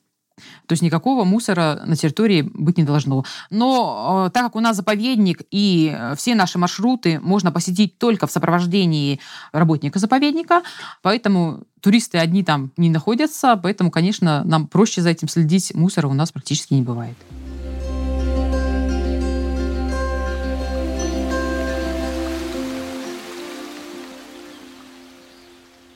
То 0.67 0.73
есть 0.73 0.83
никакого 0.83 1.23
мусора 1.23 1.83
на 1.87 1.95
территории 1.95 2.43
быть 2.43 2.77
не 2.77 2.83
должно. 2.83 3.25
Но 3.51 4.27
э, 4.27 4.31
так 4.31 4.43
как 4.43 4.57
у 4.57 4.61
нас 4.61 4.75
заповедник 4.75 5.43
и 5.53 5.95
э, 5.97 6.17
все 6.17 6.35
наши 6.35 6.59
маршруты 6.59 7.21
можно 7.21 7.53
посетить 7.53 7.99
только 7.99 8.27
в 8.27 8.33
сопровождении 8.33 9.21
работника 9.53 10.01
заповедника, 10.01 10.63
поэтому 11.03 11.63
туристы 11.81 12.19
одни 12.19 12.43
там 12.43 12.73
не 12.77 12.91
находятся, 12.91 13.61
поэтому, 13.63 13.93
конечно, 13.93 14.43
нам 14.43 14.67
проще 14.67 15.01
за 15.01 15.11
этим 15.11 15.29
следить. 15.29 15.73
Мусора 15.77 16.09
у 16.09 16.15
нас 16.15 16.33
практически 16.33 16.75
не 16.75 16.83
бывает. 16.83 17.17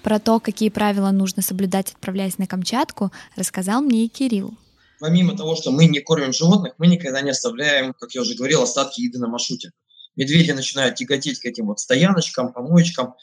Про 0.09 0.21
то, 0.21 0.40
какие 0.40 0.71
правила 0.71 1.11
нужно 1.11 1.42
соблюдать, 1.42 1.92
отправляясь 1.92 2.38
на 2.38 2.47
Камчатку, 2.47 3.12
рассказал 3.37 3.83
мне 3.83 4.07
и 4.07 4.09
Кирилл. 4.09 4.55
Помимо 5.01 5.37
того, 5.37 5.55
что 5.55 5.71
мы 5.71 5.85
не 5.85 6.01
кормим 6.01 6.33
животных, 6.33 6.73
мы 6.79 6.87
никогда 6.87 7.21
не 7.21 7.33
оставляем, 7.33 7.92
как 7.92 8.14
я 8.14 8.23
уже 8.23 8.35
говорил, 8.35 8.62
остатки 8.62 9.03
еды 9.03 9.18
на 9.18 9.29
маршруте. 9.29 9.73
Медведи 10.16 10.53
начинают 10.53 10.94
тяготеть 10.94 11.40
к 11.40 11.44
этим 11.44 11.66
вот 11.66 11.81
стояночкам, 11.81 12.55
помоечкам, 12.55 13.16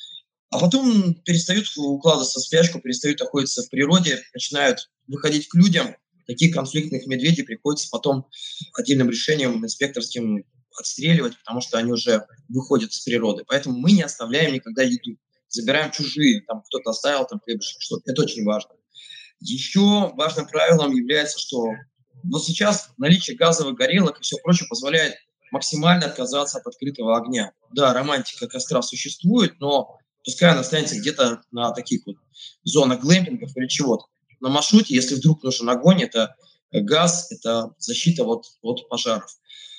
а 0.51 0.59
потом 0.59 1.15
перестают 1.25 1.65
укладываться 1.75 2.39
в 2.39 2.43
спячку, 2.43 2.79
перестают 2.79 3.19
охотиться 3.19 3.63
в 3.63 3.69
природе, 3.71 4.21
начинают 4.35 4.91
выходить 5.07 5.47
к 5.47 5.55
людям. 5.55 5.95
Таких 6.27 6.53
конфликтных 6.53 7.07
медведей 7.07 7.45
приходится 7.45 7.87
потом 7.89 8.27
отдельным 8.75 9.09
решением 9.09 9.65
инспекторским 9.65 10.43
отстреливать, 10.77 11.35
потому 11.39 11.61
что 11.61 11.79
они 11.79 11.91
уже 11.91 12.27
выходят 12.47 12.93
с 12.93 13.03
природы. 13.03 13.43
Поэтому 13.47 13.75
мы 13.79 13.91
не 13.91 14.03
оставляем 14.03 14.53
никогда 14.53 14.83
еду 14.83 15.17
забираем 15.55 15.91
чужие, 15.91 16.41
там 16.41 16.61
кто-то 16.61 16.91
оставил 16.91 17.25
там 17.25 17.39
хлебушек, 17.39 17.81
что-то. 17.81 18.11
Это 18.11 18.21
очень 18.21 18.43
важно. 18.43 18.71
Еще 19.39 20.11
важным 20.15 20.47
правилом 20.47 20.91
является, 20.93 21.39
что 21.39 21.65
вот 22.23 22.43
сейчас 22.43 22.89
наличие 22.97 23.35
газовых 23.35 23.75
горелок 23.75 24.19
и 24.19 24.23
все 24.23 24.37
прочее 24.43 24.67
позволяет 24.69 25.15
максимально 25.51 26.07
отказаться 26.07 26.57
от 26.57 26.67
открытого 26.67 27.17
огня. 27.17 27.51
Да, 27.71 27.93
романтика 27.93 28.47
костра 28.47 28.81
существует, 28.81 29.59
но 29.59 29.97
пускай 30.23 30.51
она 30.51 30.61
останется 30.61 30.99
где-то 30.99 31.41
на 31.51 31.71
таких 31.71 32.01
вот 32.05 32.15
зонах 32.63 33.01
глэмпингов 33.01 33.55
или 33.55 33.67
чего-то. 33.67 34.05
на 34.41 34.49
маршруте, 34.49 34.95
если 34.95 35.15
вдруг 35.15 35.43
нужен 35.43 35.69
огонь, 35.69 36.03
это 36.03 36.35
газ, 36.71 37.31
это 37.31 37.73
защита 37.77 38.23
вот 38.23 38.45
от 38.61 38.87
пожаров. 38.89 39.29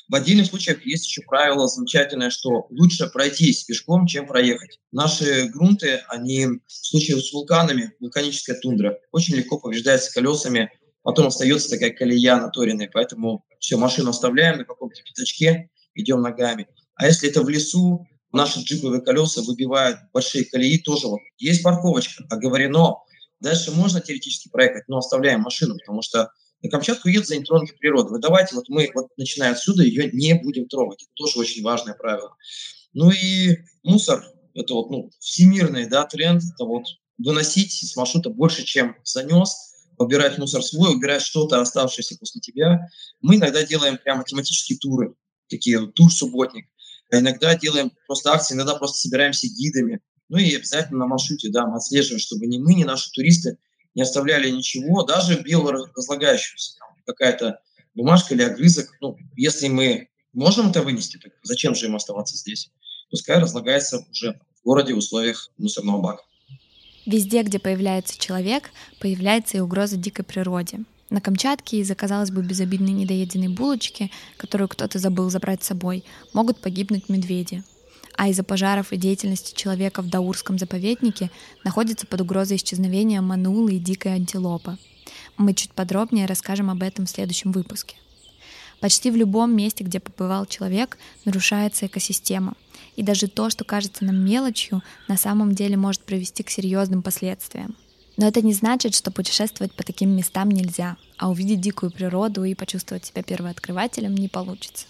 В 0.08 0.14
отдельных 0.14 0.46
случаях 0.46 0.86
есть 0.86 1.06
еще 1.06 1.22
правило 1.22 1.66
замечательное, 1.66 2.30
что 2.30 2.68
лучше 2.70 3.08
пройтись 3.08 3.64
пешком, 3.64 4.06
чем 4.06 4.26
проехать. 4.26 4.78
Наши 4.92 5.48
грунты, 5.48 6.02
они 6.08 6.46
в 6.46 6.60
случае 6.68 7.20
с 7.20 7.32
вулканами, 7.32 7.92
вулканическая 7.98 8.56
тундра, 8.60 8.98
очень 9.10 9.34
легко 9.34 9.58
повреждаются 9.58 10.12
колесами, 10.12 10.70
потом 11.02 11.26
остается 11.26 11.70
такая 11.70 11.90
колея 11.90 12.36
наторенная, 12.36 12.88
поэтому 12.92 13.44
все, 13.58 13.76
машину 13.76 14.10
оставляем 14.10 14.58
на 14.58 14.64
каком-то 14.64 15.02
пятачке, 15.02 15.70
идем 15.94 16.22
ногами. 16.22 16.68
А 16.94 17.06
если 17.06 17.28
это 17.28 17.42
в 17.42 17.48
лесу, 17.48 18.06
наши 18.30 18.60
джиповые 18.60 19.02
колеса 19.02 19.42
выбивают 19.42 19.98
большие 20.12 20.44
колеи, 20.44 20.78
тоже 20.78 21.08
вот 21.08 21.20
есть 21.38 21.64
парковочка, 21.64 22.24
оговорено. 22.30 22.98
Дальше 23.40 23.72
можно 23.72 24.00
теоретически 24.00 24.50
проехать, 24.50 24.84
но 24.86 24.98
оставляем 24.98 25.40
машину, 25.40 25.76
потому 25.78 26.00
что 26.02 26.30
на 26.66 26.70
Камчатку 26.70 27.08
едут 27.08 27.28
заинтересованные 27.28 27.72
природы. 27.74 28.10
Вот 28.10 28.20
давайте 28.20 28.54
вот 28.54 28.68
мы, 28.68 28.90
вот 28.94 29.08
начиная 29.16 29.52
отсюда, 29.52 29.82
ее 29.82 30.10
не 30.12 30.34
будем 30.34 30.66
трогать. 30.66 31.02
Это 31.02 31.10
тоже 31.14 31.38
очень 31.38 31.62
важное 31.62 31.94
правило. 31.94 32.36
Ну 32.92 33.10
и 33.10 33.56
мусор, 33.82 34.24
это 34.54 34.74
вот 34.74 34.90
ну, 34.90 35.10
всемирный 35.20 35.86
да, 35.86 36.04
тренд, 36.04 36.42
это 36.42 36.64
вот 36.64 36.84
выносить 37.18 37.72
с 37.72 37.96
маршрута 37.96 38.30
больше, 38.30 38.64
чем 38.64 38.96
занес, 39.04 39.54
убирать 39.98 40.38
мусор 40.38 40.62
свой, 40.62 40.94
убирать 40.94 41.22
что-то, 41.22 41.60
оставшееся 41.60 42.16
после 42.18 42.40
тебя. 42.40 42.88
Мы 43.20 43.36
иногда 43.36 43.62
делаем 43.64 43.98
прямо 44.02 44.24
тематические 44.24 44.78
туры, 44.78 45.14
такие 45.48 45.86
тур-субботник. 45.92 46.66
А 47.12 47.18
иногда 47.18 47.54
делаем 47.54 47.92
просто 48.06 48.32
акции, 48.32 48.54
иногда 48.54 48.74
просто 48.74 48.98
собираемся 48.98 49.46
гидами. 49.46 50.00
Ну 50.28 50.38
и 50.38 50.56
обязательно 50.56 51.00
на 51.00 51.06
маршруте, 51.06 51.50
да, 51.50 51.66
мы 51.66 51.76
отслеживаем, 51.76 52.18
чтобы 52.18 52.46
ни 52.46 52.58
мы, 52.58 52.74
ни 52.74 52.82
наши 52.82 53.10
туристы 53.12 53.58
не 53.96 54.02
оставляли 54.02 54.50
ничего, 54.50 55.02
даже 55.02 55.40
биоразлагающегося, 55.40 56.78
какая-то 57.06 57.60
бумажка 57.94 58.34
или 58.34 58.42
огрызок. 58.42 58.90
Ну, 59.00 59.16
если 59.36 59.68
мы 59.68 60.08
можем 60.34 60.70
это 60.70 60.82
вынести, 60.82 61.16
так 61.16 61.32
зачем 61.42 61.74
же 61.74 61.86
им 61.86 61.96
оставаться 61.96 62.36
здесь? 62.36 62.70
Пускай 63.10 63.38
разлагается 63.38 64.06
уже 64.10 64.38
в 64.60 64.64
городе 64.64 64.92
в 64.94 64.98
условиях 64.98 65.50
мусорного 65.56 66.02
бака. 66.02 66.22
Везде, 67.06 67.42
где 67.42 67.58
появляется 67.58 68.18
человек, 68.18 68.70
появляется 69.00 69.56
и 69.56 69.60
угроза 69.60 69.96
дикой 69.96 70.24
природе. 70.24 70.80
На 71.08 71.20
Камчатке 71.20 71.78
из-за, 71.78 71.94
казалось 71.94 72.32
бы, 72.32 72.42
безобидной 72.42 72.92
недоеденной 72.92 73.48
булочки, 73.48 74.10
которую 74.36 74.68
кто-то 74.68 74.98
забыл 74.98 75.30
забрать 75.30 75.62
с 75.62 75.68
собой, 75.68 76.04
могут 76.34 76.58
погибнуть 76.58 77.08
медведи, 77.08 77.62
а 78.16 78.28
из-за 78.28 78.42
пожаров 78.42 78.92
и 78.92 78.96
деятельности 78.96 79.54
человека 79.54 80.02
в 80.02 80.08
Даурском 80.08 80.58
заповеднике 80.58 81.30
находится 81.64 82.06
под 82.06 82.22
угрозой 82.22 82.56
исчезновения 82.56 83.20
манулы 83.20 83.74
и 83.74 83.78
дикой 83.78 84.14
антилопы. 84.14 84.78
Мы 85.36 85.54
чуть 85.54 85.70
подробнее 85.70 86.26
расскажем 86.26 86.70
об 86.70 86.82
этом 86.82 87.06
в 87.06 87.10
следующем 87.10 87.52
выпуске. 87.52 87.96
Почти 88.80 89.10
в 89.10 89.16
любом 89.16 89.54
месте, 89.54 89.84
где 89.84 90.00
побывал 90.00 90.46
человек, 90.46 90.98
нарушается 91.24 91.86
экосистема. 91.86 92.54
И 92.94 93.02
даже 93.02 93.28
то, 93.28 93.50
что 93.50 93.64
кажется 93.64 94.04
нам 94.04 94.16
мелочью, 94.16 94.82
на 95.08 95.16
самом 95.16 95.54
деле 95.54 95.76
может 95.76 96.02
привести 96.02 96.42
к 96.42 96.50
серьезным 96.50 97.02
последствиям. 97.02 97.76
Но 98.16 98.26
это 98.26 98.40
не 98.40 98.54
значит, 98.54 98.94
что 98.94 99.10
путешествовать 99.10 99.74
по 99.74 99.82
таким 99.82 100.10
местам 100.16 100.50
нельзя, 100.50 100.96
а 101.18 101.30
увидеть 101.30 101.60
дикую 101.60 101.90
природу 101.90 102.44
и 102.44 102.54
почувствовать 102.54 103.04
себя 103.04 103.22
первооткрывателем 103.22 104.14
не 104.14 104.28
получится 104.28 104.86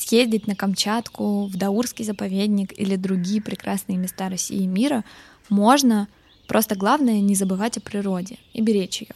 съездить 0.00 0.46
на 0.46 0.56
Камчатку, 0.56 1.46
в 1.46 1.56
Даурский 1.56 2.04
заповедник 2.04 2.78
или 2.78 2.96
другие 2.96 3.42
прекрасные 3.42 3.98
места 3.98 4.28
России 4.28 4.62
и 4.62 4.66
мира 4.66 5.04
можно, 5.48 6.08
просто 6.46 6.74
главное 6.74 7.20
не 7.20 7.34
забывать 7.34 7.76
о 7.76 7.80
природе 7.80 8.38
и 8.54 8.62
беречь 8.62 9.02
ее. 9.02 9.14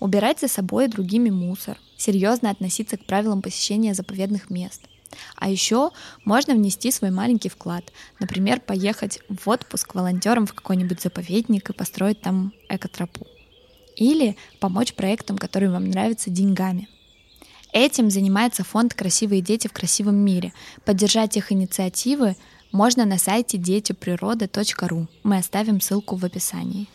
Убирать 0.00 0.40
за 0.40 0.48
собой 0.48 0.86
и 0.86 0.88
другими 0.88 1.30
мусор, 1.30 1.78
серьезно 1.96 2.50
относиться 2.50 2.96
к 2.96 3.04
правилам 3.04 3.40
посещения 3.40 3.94
заповедных 3.94 4.50
мест. 4.50 4.82
А 5.36 5.48
еще 5.48 5.92
можно 6.24 6.54
внести 6.54 6.90
свой 6.90 7.10
маленький 7.10 7.48
вклад, 7.48 7.84
например, 8.18 8.60
поехать 8.60 9.20
в 9.28 9.48
отпуск 9.48 9.94
волонтером 9.94 10.46
в 10.46 10.52
какой-нибудь 10.52 11.00
заповедник 11.00 11.70
и 11.70 11.72
построить 11.72 12.20
там 12.20 12.52
экотропу. 12.68 13.26
Или 13.94 14.36
помочь 14.58 14.92
проектам, 14.94 15.38
которые 15.38 15.70
вам 15.70 15.88
нравятся, 15.88 16.30
деньгами– 16.30 16.88
Этим 17.72 18.10
занимается 18.10 18.64
фонд 18.64 18.94
«Красивые 18.94 19.42
дети 19.42 19.68
в 19.68 19.72
красивом 19.72 20.16
мире». 20.16 20.52
Поддержать 20.84 21.36
их 21.36 21.52
инициативы 21.52 22.36
можно 22.72 23.04
на 23.04 23.18
сайте 23.18 23.58
детиприроды.ру. 23.58 25.08
Мы 25.22 25.38
оставим 25.38 25.80
ссылку 25.80 26.16
в 26.16 26.24
описании. 26.24 26.88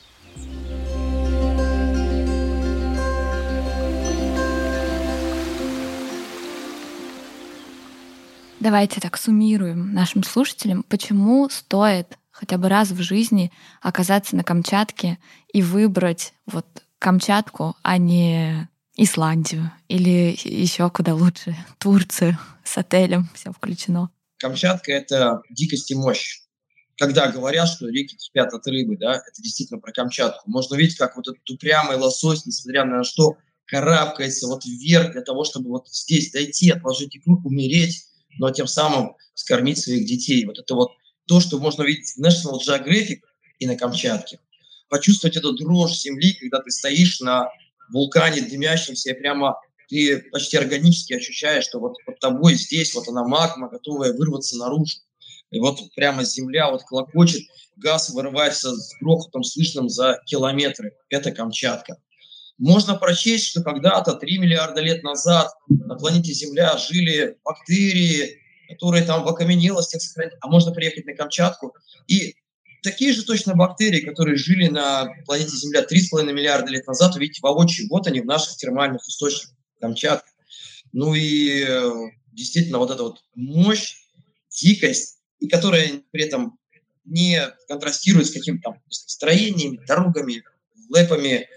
Давайте 8.59 9.01
так 9.01 9.17
суммируем 9.17 9.91
нашим 9.91 10.23
слушателям, 10.23 10.83
почему 10.83 11.49
стоит 11.49 12.19
хотя 12.29 12.57
бы 12.57 12.69
раз 12.69 12.91
в 12.91 13.01
жизни 13.01 13.51
оказаться 13.81 14.35
на 14.35 14.43
Камчатке 14.43 15.17
и 15.51 15.61
выбрать 15.61 16.33
вот 16.45 16.65
Камчатку, 16.99 17.75
а 17.81 17.97
не 17.97 18.69
Исландию 18.97 19.71
или 19.87 20.37
еще 20.43 20.89
куда 20.89 21.15
лучше, 21.15 21.55
Турцию 21.79 22.37
с 22.63 22.77
отелем, 22.77 23.29
все 23.33 23.51
включено. 23.51 24.09
Камчатка— 24.37 24.91
это 24.93 25.41
дикость 25.49 25.91
и 25.91 25.95
мощь. 25.95 26.41
Когда 26.97 27.31
говорят, 27.31 27.69
что 27.69 27.87
реки 27.87 28.15
кипят 28.15 28.53
от 28.53 28.67
рыбы, 28.67 28.97
да, 28.97 29.13
это 29.13 29.41
действительно 29.41 29.79
про 29.79 29.91
Камчатку. 29.91 30.49
Можно 30.49 30.75
увидеть, 30.75 30.97
как 30.97 31.15
вот 31.15 31.27
этот 31.27 31.49
упрямый 31.49 31.97
лосось, 31.97 32.45
несмотря 32.45 32.85
на 32.85 33.03
что, 33.03 33.37
карабкается 33.65 34.47
вот 34.47 34.65
вверх 34.65 35.13
для 35.13 35.21
того, 35.21 35.45
чтобы 35.45 35.69
вот 35.69 35.87
здесь 35.87 36.31
дойти, 36.31 36.69
отложить 36.69 37.15
икру, 37.15 37.41
умереть, 37.43 38.05
но 38.37 38.51
тем 38.51 38.67
самым 38.67 39.15
скормить 39.33 39.79
своих 39.79 40.05
детей. 40.05 40.45
Вот 40.45 40.59
это 40.59 40.75
вот 40.75 40.91
то, 41.27 41.39
что 41.39 41.59
можно 41.59 41.83
увидеть 41.83 42.13
в 42.15 42.19
National 42.19 42.59
Geographic 42.59 43.21
и 43.59 43.65
на 43.65 43.75
Камчатке. 43.75 44.39
Почувствовать 44.89 45.37
эту 45.37 45.53
дрожь 45.53 45.97
земли, 45.97 46.33
когда 46.33 46.59
ты 46.59 46.69
стоишь 46.71 47.21
на 47.21 47.49
вулкане 47.91 48.41
дымящемся, 48.41 49.11
и 49.11 49.13
прямо 49.13 49.57
ты 49.89 50.19
почти 50.31 50.57
органически 50.57 51.13
ощущаешь, 51.13 51.65
что 51.65 51.79
вот 51.79 51.95
под 52.05 52.19
тобой 52.19 52.55
здесь 52.55 52.93
вот 52.95 53.07
она 53.07 53.27
магма, 53.27 53.69
готовая 53.69 54.13
вырваться 54.13 54.57
наружу. 54.57 54.97
И 55.51 55.59
вот 55.59 55.79
прямо 55.95 56.23
земля 56.23 56.71
вот 56.71 56.83
клокочет, 56.83 57.41
газ 57.75 58.09
вырывается 58.09 58.73
с 58.73 58.95
грохотом, 59.01 59.43
слышным 59.43 59.89
за 59.89 60.21
километры. 60.25 60.93
Это 61.09 61.31
Камчатка. 61.31 61.97
Можно 62.57 62.95
прочесть, 62.95 63.47
что 63.47 63.63
когда-то 63.63 64.13
3 64.13 64.37
миллиарда 64.37 64.81
лет 64.81 65.03
назад 65.03 65.51
на 65.67 65.95
планете 65.95 66.31
Земля 66.31 66.77
жили 66.77 67.37
бактерии, 67.43 68.37
которые 68.69 69.03
там 69.03 69.23
в 69.23 69.27
окаменелостях 69.27 70.01
сохранились. 70.01 70.37
А 70.41 70.47
можно 70.47 70.71
приехать 70.71 71.05
на 71.05 71.15
Камчатку 71.15 71.75
и 72.07 72.35
такие 72.81 73.13
же 73.13 73.23
точно 73.23 73.55
бактерии, 73.55 74.01
которые 74.01 74.35
жили 74.35 74.67
на 74.67 75.09
планете 75.25 75.55
Земля 75.55 75.81
3,5 75.83 76.31
миллиарда 76.31 76.71
лет 76.71 76.87
назад, 76.87 77.15
увидите 77.15 77.39
воочию. 77.41 77.87
Вот 77.89 78.07
они 78.07 78.21
в 78.21 78.25
наших 78.25 78.57
термальных 78.57 79.07
источниках 79.07 79.55
Камчатка. 79.79 80.29
Ну 80.93 81.13
и 81.13 81.65
э, 81.67 81.91
действительно 82.33 82.79
вот 82.79 82.91
эта 82.91 83.03
вот 83.03 83.23
мощь, 83.35 83.95
дикость, 84.49 85.19
и 85.39 85.47
которая 85.47 86.01
при 86.11 86.23
этом 86.23 86.59
не 87.05 87.41
контрастирует 87.67 88.27
с 88.27 88.31
какими-то 88.31 88.71
там 88.71 88.81
строениями, 88.89 89.79
дорогами, 89.87 90.43
лэпами, 90.89 91.47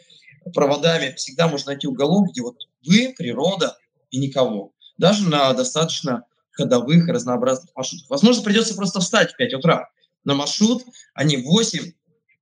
проводами. 0.54 1.14
Всегда 1.16 1.48
можно 1.48 1.72
найти 1.72 1.86
уголок, 1.86 2.30
где 2.30 2.42
вот 2.42 2.56
вы, 2.86 3.14
природа 3.16 3.76
и 4.10 4.18
никого. 4.18 4.72
Даже 4.96 5.28
на 5.28 5.52
достаточно 5.52 6.24
ходовых 6.52 7.08
разнообразных 7.08 7.74
маршрутах. 7.74 8.08
Возможно, 8.10 8.42
придется 8.42 8.74
просто 8.74 9.00
встать 9.00 9.32
в 9.32 9.36
5 9.36 9.54
утра, 9.54 9.88
на 10.24 10.34
маршрут, 10.34 10.82
а 11.14 11.24
не 11.24 11.36
8, 11.36 11.92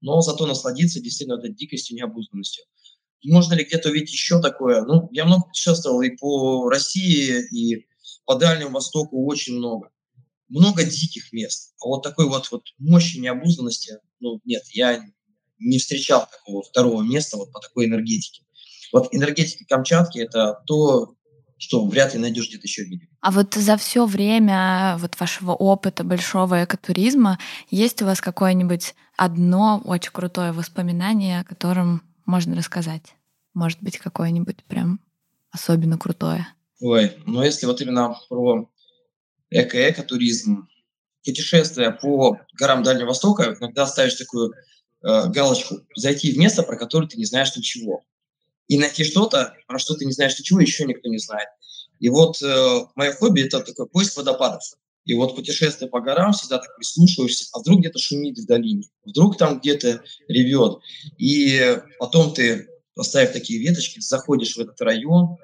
но 0.00 0.20
зато 0.20 0.46
насладиться 0.46 1.00
действительно 1.00 1.38
этой 1.38 1.52
дикостью, 1.52 1.96
необузданностью. 1.96 2.64
Можно 3.24 3.54
ли 3.54 3.64
где-то 3.64 3.90
увидеть 3.90 4.12
еще 4.12 4.40
такое? 4.40 4.82
Ну, 4.82 5.08
я 5.12 5.24
много 5.24 5.44
путешествовал 5.46 6.02
и 6.02 6.10
по 6.10 6.68
России, 6.68 7.46
и 7.50 7.86
по 8.24 8.34
Дальнему 8.34 8.72
Востоку 8.72 9.24
очень 9.26 9.56
много. 9.56 9.90
Много 10.48 10.84
диких 10.84 11.32
мест. 11.32 11.74
А 11.80 11.86
вот 11.86 12.02
такой 12.02 12.28
вот, 12.28 12.50
вот 12.50 12.64
мощи 12.78 13.18
необузданности, 13.18 13.98
ну, 14.20 14.40
нет, 14.44 14.64
я 14.72 15.04
не 15.58 15.78
встречал 15.78 16.28
такого 16.30 16.62
второго 16.62 17.02
места 17.02 17.36
вот 17.36 17.52
по 17.52 17.60
такой 17.60 17.86
энергетике. 17.86 18.42
Вот 18.92 19.08
энергетика 19.12 19.64
Камчатки– 19.66 20.18
это 20.20 20.62
то, 20.66 21.14
что 21.62 21.86
вряд 21.86 22.12
ли 22.12 22.18
найдешь 22.18 22.48
где-то 22.48 22.66
еще 22.66 22.82
видео. 22.82 23.06
А 23.20 23.30
вот 23.30 23.54
за 23.54 23.76
все 23.76 24.04
время 24.04 24.96
вот 24.98 25.18
вашего 25.20 25.52
опыта 25.52 26.02
большого 26.02 26.64
экотуризма 26.64 27.38
есть 27.70 28.02
у 28.02 28.04
вас 28.04 28.20
какое-нибудь 28.20 28.96
одно 29.16 29.80
очень 29.84 30.10
крутое 30.10 30.50
воспоминание, 30.50 31.40
о 31.40 31.44
котором 31.44 32.02
можно 32.26 32.56
рассказать? 32.56 33.14
Может 33.54 33.80
быть, 33.80 33.98
какое-нибудь 33.98 34.64
прям 34.64 34.98
особенно 35.52 35.98
крутое? 35.98 36.48
Ой, 36.80 37.16
ну 37.26 37.44
если 37.44 37.66
вот 37.66 37.80
именно 37.80 38.16
про 38.28 38.68
эко-экотуризм, 39.50 40.66
путешествия 41.24 41.92
по 41.92 42.40
горам 42.58 42.82
Дальнего 42.82 43.08
Востока, 43.08 43.56
иногда 43.56 43.86
ставишь 43.86 44.14
такую 44.14 44.50
э, 44.50 45.28
галочку 45.28 45.76
«зайти 45.94 46.32
в 46.32 46.38
место, 46.38 46.64
про 46.64 46.76
которое 46.76 47.06
ты 47.06 47.18
не 47.18 47.24
знаешь 47.24 47.54
ничего». 47.56 48.02
И 48.68 48.78
найти 48.78 49.04
что-то, 49.04 49.54
про 49.66 49.78
что 49.78 49.94
ты 49.94 50.04
не 50.04 50.12
знаешь 50.12 50.38
ничего, 50.38 50.60
еще 50.60 50.84
никто 50.84 51.08
не 51.08 51.18
знает. 51.18 51.48
И 51.98 52.08
вот 52.08 52.42
э, 52.42 52.80
мое 52.94 53.12
хобби– 53.12 53.42
это 53.42 53.60
такой 53.60 53.86
поиск 53.86 54.16
водопадов. 54.16 54.62
И 55.04 55.14
вот 55.14 55.34
путешествие 55.34 55.90
по 55.90 56.00
горам, 56.00 56.32
всегда 56.32 56.58
так 56.58 56.76
прислушиваешься, 56.76 57.48
а 57.52 57.58
вдруг 57.58 57.80
где-то 57.80 57.98
шумит 57.98 58.38
в 58.38 58.46
долине, 58.46 58.84
вдруг 59.04 59.36
там 59.36 59.58
где-то 59.58 60.02
ревет. 60.28 60.78
И 61.18 61.78
потом 61.98 62.32
ты, 62.32 62.68
поставив 62.94 63.32
такие 63.32 63.60
веточки, 63.60 64.00
заходишь 64.00 64.56
в 64.56 64.60
этот 64.60 64.80
район, 64.80 65.38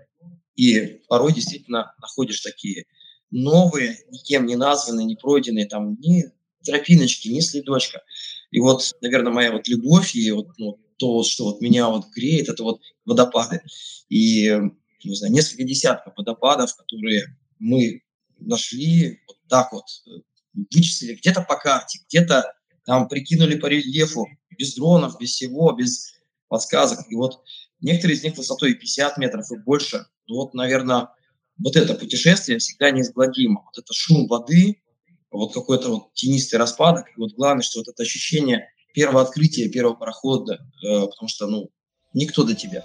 и 0.55 1.01
порой 1.09 1.33
действительно 1.33 1.95
находишь 2.01 2.41
такие 2.41 2.87
новые, 3.31 3.99
никем 4.11 4.47
не 4.47 4.57
названные, 4.57 5.07
не 5.07 5.17
пройденные, 5.17 5.67
там 5.67 5.97
ни 6.01 6.25
тропиночки, 6.65 7.29
ни 7.29 7.41
следочка. 7.41 8.03
И 8.51 8.61
вот, 8.61 8.93
наверное, 9.01 9.33
моя 9.33 9.53
вот 9.53 9.69
любовь 9.69 10.15
и 10.15 10.31
вот, 10.31 10.49
ну, 10.59 10.79
то, 10.99 11.23
что 11.23 11.45
вот 11.45 11.61
меня 11.61 11.89
вот 11.89 12.09
греет, 12.15 12.49
это 12.49 12.63
вот 12.63 12.81
водопады. 13.05 13.63
И, 14.09 14.51
не 15.05 15.15
знаю, 15.15 15.33
несколько 15.33 15.65
десятков 15.65 16.15
водопадов, 16.17 16.75
которые 16.77 17.37
мы 17.59 18.03
нашли 18.39 19.21
вот 19.27 19.37
так 19.49 19.73
вот, 19.73 19.85
вычислили 20.55 21.15
где-то 21.15 21.43
по 21.43 21.57
карте, 21.57 22.01
где-то 22.09 22.53
там 22.85 23.09
прикинули 23.09 23.57
по 23.57 23.67
рельефу, 23.67 24.27
без 24.59 24.75
дронов, 24.75 25.19
без 25.19 25.31
всего, 25.31 25.73
без 25.73 26.15
подсказок. 26.49 27.01
И 27.11 27.15
вот 27.15 27.43
некоторые 27.81 28.17
из 28.17 28.25
них 28.25 28.37
высотой 28.37 28.75
50 28.75 29.19
метров 29.19 29.51
и 29.53 29.57
больше. 29.57 30.07
Ну 30.27 30.37
вот, 30.37 30.55
наверное, 30.55 31.09
вот 31.59 31.77
это 31.77 31.95
путешествие 31.95 32.59
всегда 32.59 32.91
неизгладимо. 32.91 33.63
Вот 33.65 33.79
это 33.79 33.93
шум 33.93 34.27
воды, 34.27 34.81
вот 35.31 35.53
какой-то 35.53 35.91
вот 35.91 36.15
тенистый 36.15 36.59
распадок. 36.59 37.07
И 37.09 37.21
вот 37.21 37.33
главное, 37.35 37.63
что 37.63 37.81
вот 37.81 37.89
это 37.89 38.03
ощущение 38.03 38.71
первого 38.95 39.23
открытия, 39.23 39.69
первого 39.69 39.95
парохода, 39.95 40.55
э, 40.55 41.07
потому 41.07 41.29
что, 41.29 41.47
ну, 41.47 41.69
никто 42.15 42.45
до 42.45 42.55
тебя. 42.55 42.85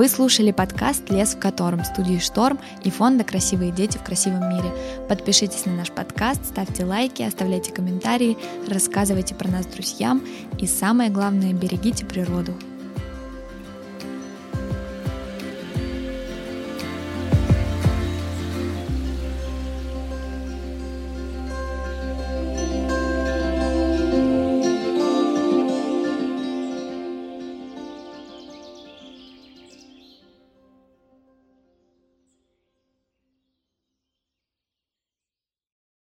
Вы 0.00 0.08
слушали 0.08 0.50
подкаст 0.50 1.10
«Лес 1.10 1.34
в 1.34 1.38
котором» 1.38 1.84
студии 1.84 2.16
«Шторм» 2.16 2.58
и 2.82 2.90
фонда 2.90 3.22
«Красивые 3.22 3.70
дети 3.70 3.98
в 3.98 4.02
красивом 4.02 4.48
мире». 4.48 4.72
Подпишитесь 5.10 5.66
на 5.66 5.74
наш 5.74 5.90
подкаст, 5.90 6.42
ставьте 6.46 6.86
лайки, 6.86 7.20
оставляйте 7.20 7.70
комментарии, 7.70 8.38
рассказывайте 8.66 9.34
про 9.34 9.50
нас 9.50 9.66
друзьям 9.66 10.26
и 10.58 10.66
самое 10.66 11.10
главное, 11.10 11.52
берегите 11.52 12.06
природу. 12.06 12.54